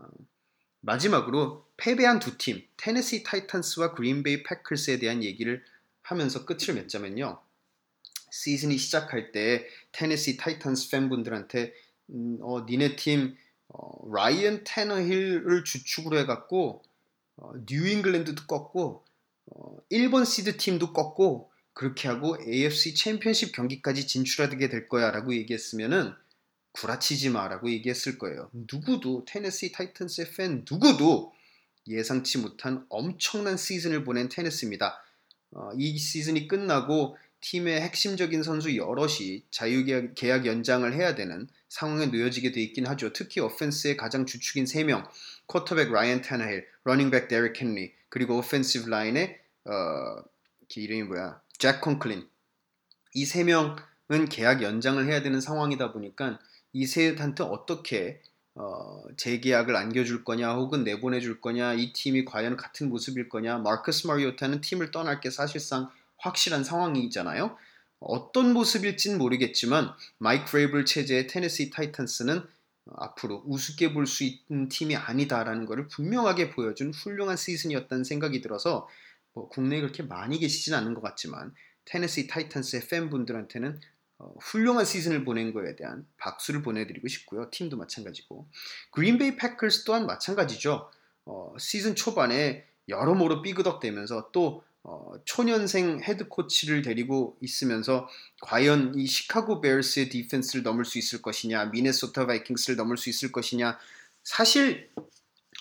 마지막으로 0.80 1.66
패배한 1.76 2.18
두 2.18 2.38
팀, 2.38 2.62
테네시 2.76 3.22
타이탄스와 3.24 3.94
그린베이 3.94 4.42
패커스에 4.44 4.98
대한 4.98 5.22
얘기를 5.22 5.64
하면서 6.02 6.44
끝을 6.44 6.74
맺자면요. 6.74 7.40
시즌이 8.30 8.78
시작할 8.78 9.30
때 9.32 9.66
테네시 9.92 10.36
타이탄스 10.38 10.90
팬분들한테 10.90 11.74
음, 12.10 12.38
어, 12.40 12.64
니네 12.68 12.96
팀 12.96 13.36
어, 13.68 14.10
라이언 14.12 14.62
테너힐을 14.64 15.64
주축으로 15.64 16.18
해갖고 16.20 16.82
어, 17.36 17.52
뉴잉글랜드도 17.68 18.46
꺾고 18.46 19.04
어, 19.46 19.76
1번 19.88 20.24
시드 20.24 20.56
팀도 20.56 20.92
꺾고 20.92 21.50
그렇게 21.74 22.08
하고 22.08 22.36
AFC 22.46 22.94
챔피언십 22.94 23.54
경기까지 23.54 24.06
진출하게 24.06 24.68
될 24.68 24.88
거야 24.88 25.10
라고 25.10 25.34
얘기했으면은 25.34 26.12
구라치지 26.72 27.30
마라고 27.30 27.70
얘기했을 27.70 28.18
거예요. 28.18 28.50
누구도 28.52 29.24
테네시 29.26 29.72
타이탄스의 29.72 30.30
팬 30.36 30.64
누구도 30.70 31.32
예상치 31.86 32.38
못한 32.38 32.86
엄청난 32.88 33.56
시즌을 33.56 34.04
보낸 34.04 34.28
테네시입니다. 34.28 35.02
어, 35.52 35.70
이 35.76 35.98
시즌이 35.98 36.48
끝나고 36.48 37.16
팀의 37.42 37.80
핵심적인 37.80 38.42
선수 38.42 38.76
여럿이 38.76 39.44
자유계약 39.50 40.14
계약 40.14 40.46
연장을 40.46 40.90
해야 40.94 41.14
되는 41.14 41.48
상황에 41.68 42.06
놓여지게 42.06 42.52
돼 42.52 42.62
있긴 42.62 42.86
하죠. 42.86 43.12
특히 43.12 43.40
오펜스의 43.40 43.96
가장 43.96 44.26
주축인 44.26 44.64
3명, 44.64 45.08
쿼터백 45.48 45.92
라이언 45.92 46.22
타나힐, 46.22 46.66
running 46.84 47.12
back 47.12 47.28
데릭 47.28 47.52
헨리, 47.54 47.92
그리고 48.08 48.38
오펜시브 48.38 48.88
라인의 48.88 49.38
어, 49.64 50.22
이름이 50.74 51.02
뭐야? 51.04 51.40
잭 51.58 51.80
콘클린. 51.80 52.28
이 53.14 53.24
세 53.24 53.44
명은 53.44 54.28
계약 54.30 54.62
연장을 54.62 55.04
해야 55.06 55.22
되는 55.22 55.40
상황이다 55.40 55.92
보니까 55.92 56.38
이 56.72 56.86
셋한테 56.86 57.42
어떻게 57.42 58.22
어, 58.54 59.02
재계약을 59.16 59.74
안겨줄 59.74 60.24
거냐 60.24 60.54
혹은 60.54 60.84
내보내줄 60.84 61.40
거냐 61.40 61.74
이 61.74 61.92
팀이 61.92 62.24
과연 62.24 62.56
같은 62.56 62.88
모습일 62.90 63.28
거냐 63.28 63.58
마커스 63.58 64.06
마리오타는 64.06 64.60
팀을 64.60 64.90
떠날 64.90 65.20
게 65.20 65.30
사실상 65.30 65.90
확실한 66.22 66.64
상황이잖아요. 66.64 67.56
어떤 68.00 68.52
모습일진 68.52 69.18
모르겠지만 69.18 69.92
마이크 70.18 70.46
브레이블 70.46 70.84
체제의 70.84 71.26
테네시 71.28 71.70
타이탄스는 71.70 72.42
앞으로 72.96 73.42
우습게 73.46 73.92
볼 73.92 74.06
수 74.06 74.24
있는 74.24 74.68
팀이 74.68 74.96
아니다라는 74.96 75.66
것을 75.66 75.86
분명하게 75.88 76.50
보여준 76.50 76.92
훌륭한 76.92 77.36
시즌이었다는 77.36 78.02
생각이 78.02 78.40
들어서 78.40 78.88
뭐 79.34 79.48
국내에 79.48 79.80
그렇게 79.80 80.02
많이 80.02 80.38
계시진 80.38 80.74
않은 80.74 80.94
것 80.94 81.00
같지만 81.00 81.54
테네시 81.84 82.26
타이탄스의 82.26 82.88
팬분들한테는 82.88 83.80
어, 84.18 84.34
훌륭한 84.40 84.84
시즌을 84.84 85.24
보낸 85.24 85.52
거에 85.52 85.74
대한 85.76 86.06
박수를 86.18 86.62
보내드리고 86.62 87.08
싶고요. 87.08 87.50
팀도 87.50 87.76
마찬가지고 87.76 88.46
그린베이 88.90 89.36
패커스 89.36 89.84
또한 89.84 90.06
마찬가지죠. 90.06 90.90
어, 91.24 91.54
시즌 91.58 91.94
초반에 91.94 92.66
여러모로 92.88 93.42
삐그덕대면서 93.42 94.30
또 94.32 94.64
어, 94.84 95.12
초년생 95.24 96.00
head 96.02 96.28
coach를 96.28 96.82
데리고 96.82 97.36
있으면서 97.40 98.08
과연 98.40 98.94
이 98.96 99.06
시카고 99.06 99.60
베어스의 99.60 100.08
디펜스를 100.08 100.64
넘을 100.64 100.84
수 100.84 100.98
있을 100.98 101.22
것이냐, 101.22 101.66
미네소타 101.66 102.26
바이킹스를 102.26 102.76
넘을 102.76 102.96
수 102.96 103.08
있을 103.08 103.30
것이냐. 103.30 103.78
사실 104.24 104.90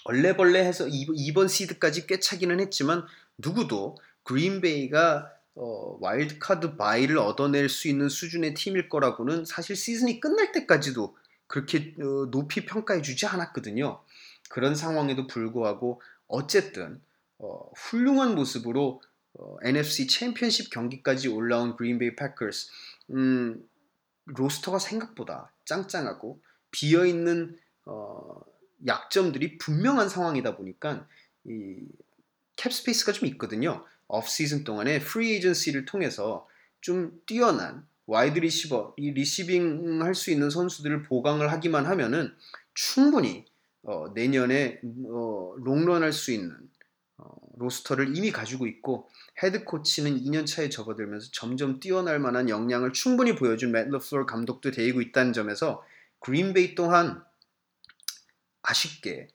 얼레벌레 0.05 0.65
해서 0.65 0.85
2번 0.85 1.47
시드까지 1.47 2.07
꿰차기는 2.07 2.59
했지만 2.59 3.05
누구도 3.37 3.97
그린베이가 4.23 5.31
어, 5.55 5.97
와일드카드 5.99 6.77
bye를 6.77 7.17
얻어낼 7.17 7.67
수 7.69 7.87
있는 7.87 8.09
수준의 8.09 8.53
팀일 8.53 8.89
거라고는 8.89 9.45
사실 9.45 9.75
시즌이 9.75 10.19
끝날 10.19 10.51
때까지도 10.51 11.15
그렇게 11.47 11.93
어, 11.99 12.31
높이 12.31 12.65
평가해 12.65 13.01
주지 13.01 13.25
않았거든요. 13.25 14.01
그런 14.49 14.75
상황에도 14.75 15.27
불구하고 15.27 16.01
어쨌든 16.27 17.01
어, 17.37 17.69
훌륭한 17.75 18.35
모습으로 18.35 19.01
어, 19.33 19.57
NFC 19.63 20.07
챔피언십 20.07 20.71
경기까지 20.71 21.27
올라온 21.27 21.75
그린베이 21.75 22.15
패커스 22.15 22.69
음, 23.11 23.67
roster가 24.25 24.79
생각보다 24.79 25.51
짱짱하고 25.65 26.39
비어 26.71 27.05
있는 27.05 27.57
어, 27.85 28.41
약점들이 28.85 29.57
분명한 29.57 30.09
상황이다 30.09 30.55
보니까 30.55 31.07
이 31.45 31.77
cap 32.55 32.72
space가 32.72 33.11
좀 33.13 33.27
있거든요. 33.29 33.85
off 34.07 34.27
season 34.27 34.63
동안에 34.63 34.99
free 34.99 35.31
agency를 35.33 35.85
통해서 35.85 36.47
좀 36.81 37.21
뛰어난 37.25 37.85
wide 38.07 38.39
receiver, 38.39 38.95
이 38.97 39.11
receiving 39.11 40.01
할 40.01 40.13
수 40.13 40.31
있는 40.31 40.49
선수들을 40.49 41.03
보강을 41.03 41.51
하기만 41.51 41.85
하면은 41.85 42.35
충분히 42.73 43.45
어, 43.83 44.11
내년에 44.13 44.81
어, 45.07 45.55
롱런 45.57 46.03
할 46.03 46.11
수 46.11 46.31
있는 46.31 46.51
어, 46.51 46.70
roster를 47.61 48.17
이미 48.17 48.31
가지고 48.31 48.67
있고 48.67 49.09
head 49.41 49.63
coach는 49.63 50.19
2년 50.23 50.45
차에 50.45 50.69
접어들면서 50.69 51.29
점점 51.31 51.79
뛰어날 51.79 52.19
만한 52.19 52.49
역량을 52.49 52.93
충분히 52.93 53.35
보여준 53.35 53.71
맷 53.71 53.89
라플러 53.89 54.25
감독도 54.25 54.71
데리고 54.71 55.01
있다는 55.01 55.33
점에서 55.33 55.83
그린베이 56.19 56.75
또한 56.75 57.23
아쉽게 58.63 59.27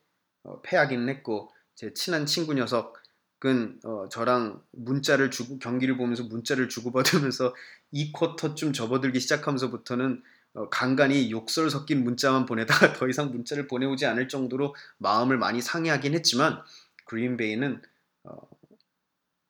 어, 0.44 0.60
패하기는 0.62 1.08
했고 1.08 1.50
제 1.74 1.92
친한 1.94 2.26
친구 2.26 2.54
녀석은 2.54 3.80
어, 3.84 4.08
저랑 4.10 4.62
문자를 4.72 5.30
주고 5.30 5.58
경기를 5.58 5.96
보면서 5.96 6.24
문자를 6.24 6.68
주고받으면서 6.68 7.54
2쿼터쯤 7.92 8.72
접어들기 8.72 9.20
시작하면서부터는 9.20 10.22
어, 10.54 10.68
간간히 10.70 11.30
욕설 11.30 11.68
섞인 11.70 12.02
문자만 12.02 12.46
보내다가 12.46 12.94
더 12.94 13.08
이상 13.08 13.30
문자를 13.30 13.66
보내오지 13.66 14.06
않을 14.06 14.28
정도로 14.28 14.74
마음을 14.98 15.36
많이 15.36 15.60
상해하긴 15.60 16.14
했지만 16.14 16.62
그린베이는 17.04 17.74
어, 17.74 17.95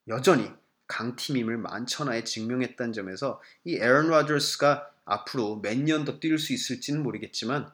여전히 0.09 0.51
강팀임을 0.87 1.57
만천하에 1.59 2.25
증명했다는 2.25 2.93
점에서 2.93 3.41
이 3.65 3.75
에런 3.77 4.09
라저스가 4.09 4.91
앞으로 5.05 5.61
몇 5.61 5.77
년 5.79 6.05
더 6.05 6.21
뛸 6.21 6.39
수 6.39 6.53
있을지는 6.53 7.03
모르겠지만 7.03 7.71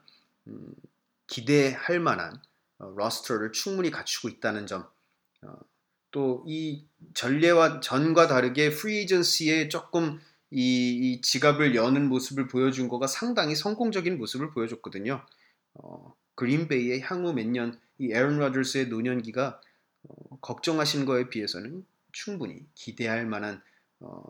음, 0.49 0.75
기대할 1.27 2.01
만한 2.01 2.41
어, 2.79 2.93
roster를 2.97 3.53
충분히 3.53 3.91
갖추고 3.91 4.29
있다는 4.29 4.67
점. 4.67 4.87
어, 5.43 5.57
또 6.11 6.66
이 6.66 6.85
전례와 7.15 7.81
전과 7.81 8.27
다르게 8.29 8.71
free 8.71 8.99
agency에 8.99 9.69
조금 9.69 10.21
이, 10.51 10.91
이, 11.15 11.21
지갑을 11.23 11.75
여는 11.75 12.09
모습을 12.09 12.49
보여준 12.49 12.89
거가 12.89 13.07
상당히 13.07 13.55
성공적인 13.55 14.19
모습을 14.19 14.51
보여줬거든요. 14.51 15.25
어, 15.75 16.15
그린베이의 16.35 17.01
향후 17.03 17.33
몇 17.33 17.47
년 17.47 17.79
이 17.99 18.11
에런 18.11 18.39
로저스의 18.39 18.89
노년기가 18.89 19.47
어, 19.49 19.61
걱정하신 20.41 21.05
거에 21.05 21.29
비해서는 21.29 21.85
충분히 22.13 22.65
기대할 22.75 23.27
만한 23.27 23.63
어, 24.01 24.23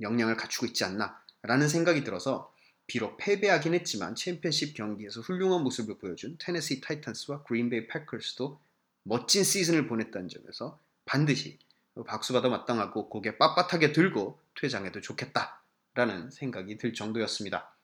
역량을 0.00 0.36
갖추고 0.36 0.66
있지 0.66 0.84
않나라는 0.84 1.68
생각이 1.68 2.04
들어서 2.04 2.52
비록 2.86 3.16
패배하긴 3.16 3.74
했지만 3.74 4.14
챔피언십 4.14 4.74
경기에서 4.74 5.20
훌륭한 5.20 5.62
모습을 5.62 5.98
보여준 5.98 6.36
테네시 6.38 6.80
타이탄스와 6.80 7.42
그린베이 7.44 7.86
패커스도 7.86 8.60
멋진 9.04 9.44
시즌을 9.44 9.86
보냈다는 9.88 10.28
점에서 10.28 10.78
반드시 11.04 11.58
박수받아 12.06 12.48
마땅하고 12.48 13.08
고개 13.08 13.36
빳빳하게 13.36 13.94
들고 13.94 14.38
퇴장해도 14.60 15.00
좋겠다라는 15.00 16.30
생각이 16.30 16.78
들 16.78 16.94
정도였습니다. 16.94 17.74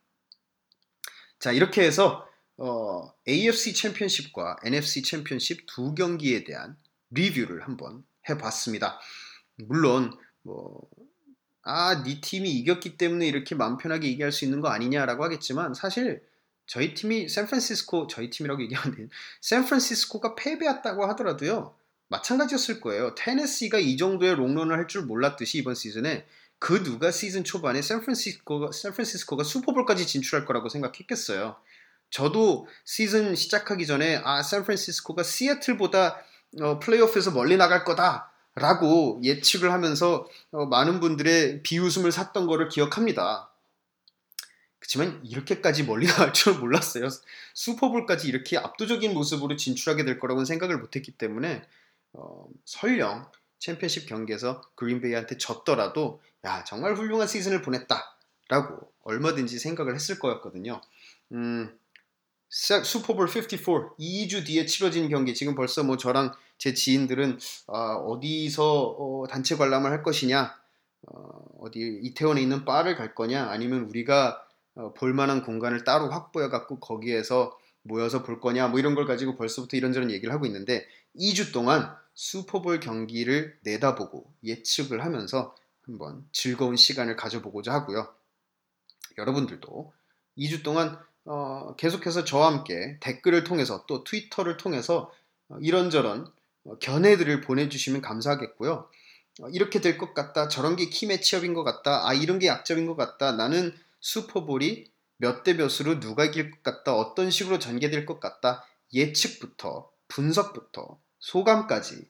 자 1.38 1.52
이렇게 1.52 1.82
해서 1.82 2.28
어, 2.56 3.12
AFC 3.26 3.74
챔피언십과 3.74 4.58
NFC 4.64 5.02
챔피언십 5.02 5.66
두 5.66 5.94
경기에 5.94 6.44
대한 6.44 6.76
리뷰를 7.10 7.62
한번 7.62 8.04
해봤습니다. 8.28 8.98
물론 9.56 10.16
뭐 10.42 10.80
아, 11.62 12.02
네 12.02 12.20
팀이 12.20 12.50
이겼기 12.50 12.96
때문에 12.96 13.26
이렇게 13.26 13.54
마음 13.54 13.76
편하게 13.76 14.08
얘기할 14.08 14.32
수 14.32 14.44
있는 14.44 14.60
거 14.60 14.68
아니냐라고 14.68 15.22
하겠지만 15.24 15.74
사실 15.74 16.22
저희 16.66 16.94
팀이 16.94 17.28
샌프란시스코 17.28 18.06
저희 18.06 18.30
팀이라고 18.30 18.62
얘기하는데 18.64 19.08
샌프란시스코가 19.40 20.34
패배했다고 20.34 21.06
하더라도요. 21.06 21.74
마찬가지였을 22.08 22.80
거예요. 22.80 23.14
테네시가 23.14 23.78
이 23.78 23.96
정도의 23.98 24.36
롱런을 24.36 24.76
할 24.76 24.86
줄 24.86 25.02
몰랐듯이 25.02 25.58
이번 25.58 25.74
시즌에 25.74 26.26
그 26.58 26.82
누가 26.82 27.10
시즌 27.10 27.44
초반에 27.44 27.82
샌프란시스코가 27.82 28.72
샌프란시스코가 28.72 29.44
슈퍼볼까지 29.44 30.06
진출할 30.06 30.46
거라고 30.46 30.68
생각했겠어요. 30.70 31.56
저도 32.10 32.66
시즌 32.84 33.34
시작하기 33.34 33.86
전에 33.86 34.22
아 34.24 34.42
샌프란시스코가 34.42 35.22
시애틀보다 35.22 36.22
어, 36.60 36.78
플레이오프에서 36.78 37.30
멀리 37.32 37.56
나갈 37.56 37.84
거다라고 37.84 39.20
예측을 39.22 39.72
하면서 39.72 40.28
어, 40.50 40.66
많은 40.66 41.00
분들의 41.00 41.62
비웃음을 41.62 42.10
샀던 42.12 42.46
거를 42.46 42.68
기억합니다. 42.68 43.50
그렇지만 44.78 45.20
이렇게까지 45.24 45.84
멀리 45.84 46.06
나갈 46.06 46.32
줄 46.32 46.54
몰랐어요. 46.54 47.08
슈퍼볼까지 47.54 48.28
이렇게 48.28 48.56
압도적인 48.56 49.12
모습으로 49.12 49.56
진출하게 49.56 50.04
될 50.04 50.18
거라고는 50.18 50.44
생각을 50.46 50.78
못했기 50.78 51.12
때문에 51.12 51.62
어, 52.12 52.46
설령 52.64 53.30
챔피언십 53.58 54.08
경기에서 54.08 54.62
그린베이한테 54.76 55.36
졌더라도 55.36 56.22
야 56.44 56.62
정말 56.64 56.94
훌륭한 56.94 57.26
시즌을 57.26 57.60
보냈다라고 57.62 58.92
얼마든지 59.02 59.58
생각을 59.58 59.94
했을 59.94 60.18
거였거든요. 60.18 60.80
음, 61.32 61.76
슈퍼볼 62.50 63.28
54 63.28 63.96
2주 63.98 64.46
뒤에 64.46 64.66
치러진 64.66 65.08
경기 65.08 65.34
지금 65.34 65.54
벌써 65.54 65.82
뭐 65.82 65.96
저랑 65.96 66.32
제 66.56 66.74
지인들은 66.74 67.38
어, 67.66 68.18
디서 68.20 68.96
어, 68.98 69.26
단체 69.28 69.56
관람을 69.56 69.90
할 69.90 70.02
것이냐 70.02 70.56
어, 71.06 71.70
디 71.72 72.00
이태원에 72.02 72.40
있는 72.40 72.64
바를 72.64 72.96
갈 72.96 73.14
거냐 73.14 73.48
아니면 73.50 73.82
우리가 73.84 74.42
어, 74.74 74.92
볼만한 74.94 75.42
공간을 75.42 75.84
따로 75.84 76.10
확보해 76.10 76.48
갖고 76.48 76.80
거기에서 76.80 77.56
모여서 77.82 78.22
볼 78.22 78.40
거냐 78.40 78.68
뭐 78.68 78.78
이런 78.78 78.94
걸 78.94 79.06
가지고 79.06 79.36
벌써부터 79.36 79.76
이런저런 79.76 80.10
얘기를 80.10 80.32
하고 80.32 80.46
있는데 80.46 80.86
2주 81.16 81.52
동안 81.52 81.94
슈퍼볼 82.14 82.80
경기를 82.80 83.58
내다보고 83.62 84.30
예측을 84.42 85.04
하면서 85.04 85.54
한번 85.82 86.26
즐거운 86.32 86.76
시간을 86.76 87.16
가져보고자 87.16 87.72
하고요. 87.72 88.12
여러분들도 89.16 89.92
2주 90.36 90.62
동안 90.62 90.98
어, 91.30 91.74
계속해서 91.76 92.24
저와 92.24 92.46
함께 92.46 92.96
댓글을 93.00 93.44
통해서 93.44 93.84
또 93.86 94.02
트위터를 94.02 94.56
통해서 94.56 95.12
어, 95.50 95.58
이런저런 95.60 96.26
어, 96.64 96.78
견해들을 96.78 97.42
보내주시면 97.42 98.00
감사하겠고요. 98.00 98.88
어, 99.42 99.48
이렇게 99.50 99.80
될 99.82 99.98
것 99.98 100.14
같다. 100.14 100.48
저런 100.48 100.74
게키 100.74 101.06
매치업인 101.06 101.52
것 101.52 101.64
같다. 101.64 102.08
아 102.08 102.14
이런 102.14 102.38
게 102.38 102.46
약점인 102.46 102.86
것 102.86 102.96
같다. 102.96 103.32
나는 103.32 103.76
슈퍼볼이 104.00 104.90
몇 105.18 105.42
대 105.42 105.52
몇으로 105.52 106.00
누가 106.00 106.24
이길 106.24 106.50
것 106.50 106.62
같다. 106.62 106.94
어떤 106.94 107.30
식으로 107.30 107.58
전개될 107.58 108.06
것 108.06 108.20
같다. 108.20 108.64
예측부터 108.94 109.90
분석부터 110.08 110.98
소감까지 111.18 112.08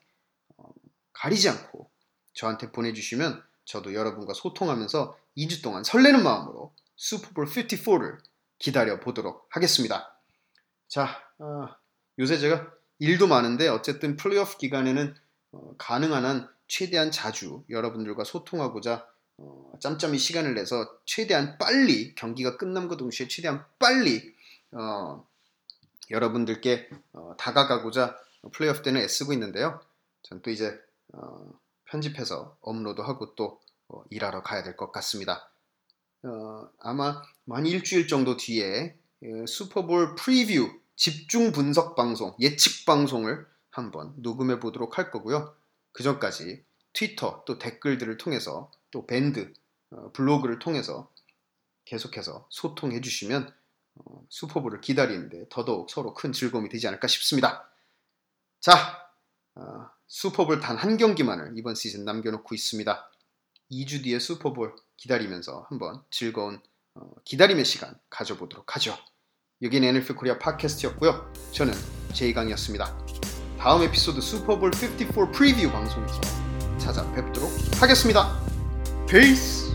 어, 0.57 0.69
가리지 1.11 1.49
않고 1.49 1.89
저한테 2.33 2.71
보내주시면 2.71 3.43
저도 3.65 3.93
여러분과 3.93 4.33
소통하면서 4.33 5.17
2주 5.37 5.61
동안 5.61 5.83
설레는 5.83 6.23
마음으로 6.23 6.73
슈퍼볼 6.95 7.47
54를 7.47 8.17
기다려 8.59 8.99
보도록 8.99 9.47
하겠습니다. 9.49 10.15
자, 10.87 11.23
어, 11.39 11.67
요새 12.19 12.37
제가 12.37 12.71
일도 12.99 13.27
많은데 13.27 13.67
어쨌든 13.69 14.15
플레이오프 14.17 14.57
기간에는 14.57 15.15
어, 15.53 15.73
가능한 15.77 16.25
한 16.25 16.49
최대한 16.67 17.11
자주 17.11 17.63
여러분들과 17.69 18.23
소통하고자 18.23 19.07
어, 19.37 19.73
짬짬이 19.79 20.17
시간을 20.17 20.53
내서 20.53 20.99
최대한 21.05 21.57
빨리 21.57 22.13
경기가 22.15 22.57
끝남과 22.57 22.97
동시에 22.97 23.27
최대한 23.27 23.65
빨리 23.79 24.35
어, 24.71 25.25
여러분들께 26.11 26.89
어, 27.13 27.35
다가가고자 27.37 28.17
플레이오프 28.51 28.81
때는 28.83 29.01
애쓰고 29.01 29.33
있는데요. 29.33 29.79
전 30.23 30.41
또 30.41 30.51
이제 30.51 30.77
어, 31.13 31.51
편집해서 31.85 32.57
업로드하고 32.61 33.35
또 33.35 33.59
어, 33.87 34.03
일하러 34.09 34.43
가야 34.43 34.63
될 34.63 34.75
것 34.75 34.91
같습니다. 34.91 35.49
어, 36.23 36.69
아마 36.79 37.21
만 37.45 37.65
일주일 37.65 38.07
정도 38.07 38.37
뒤에 38.37 38.97
예, 39.23 39.45
슈퍼볼 39.47 40.15
프리뷰 40.15 40.79
집중 40.95 41.51
분석 41.51 41.95
방송, 41.95 42.35
예측 42.39 42.85
방송을 42.85 43.45
한번 43.69 44.13
녹음해 44.17 44.59
보도록 44.59 44.97
할 44.97 45.11
거고요. 45.11 45.55
그 45.91 46.03
전까지 46.03 46.63
트위터 46.93 47.43
또 47.45 47.57
댓글들을 47.57 48.17
통해서 48.17 48.71
또 48.91 49.05
밴드 49.05 49.53
어, 49.91 50.11
블로그를 50.13 50.59
통해서 50.59 51.09
계속해서 51.85 52.47
소통해 52.49 53.01
주시면 53.01 53.53
어, 53.95 54.25
슈퍼볼을 54.29 54.81
기다리는데 54.81 55.45
더더욱 55.49 55.89
서로 55.89 56.13
큰 56.13 56.31
즐거움이 56.33 56.69
되지 56.69 56.87
않을까 56.87 57.07
싶습니다. 57.07 57.69
자, 58.59 59.09
어, 59.55 59.89
슈퍼볼 60.07 60.59
단 60.59 60.77
한 60.77 60.97
경기만을 60.97 61.53
이번 61.55 61.75
시즌 61.75 62.03
남겨놓고 62.05 62.53
있습니다. 62.55 63.09
2주 63.71 64.03
뒤에 64.03 64.19
슈퍼볼 64.19 64.75
기다리면서 64.97 65.65
한번 65.69 66.01
즐거운 66.09 66.61
어, 66.95 67.11
기다림의 67.23 67.65
시간 67.65 67.95
가져보도록 68.09 68.75
하죠. 68.75 68.95
여기는 69.61 69.87
NFL 69.87 70.15
코리아 70.15 70.39
팟캐스트였고요. 70.39 71.33
저는 71.51 71.73
제이강이었습니다. 72.13 73.05
다음 73.57 73.83
에피소드 73.83 74.21
슈퍼볼 74.21 74.71
54 74.73 75.31
프리뷰 75.31 75.71
방송에서 75.71 76.21
찾아뵙도록 76.77 77.49
하겠습니다. 77.81 78.39
페이스! 79.07 79.68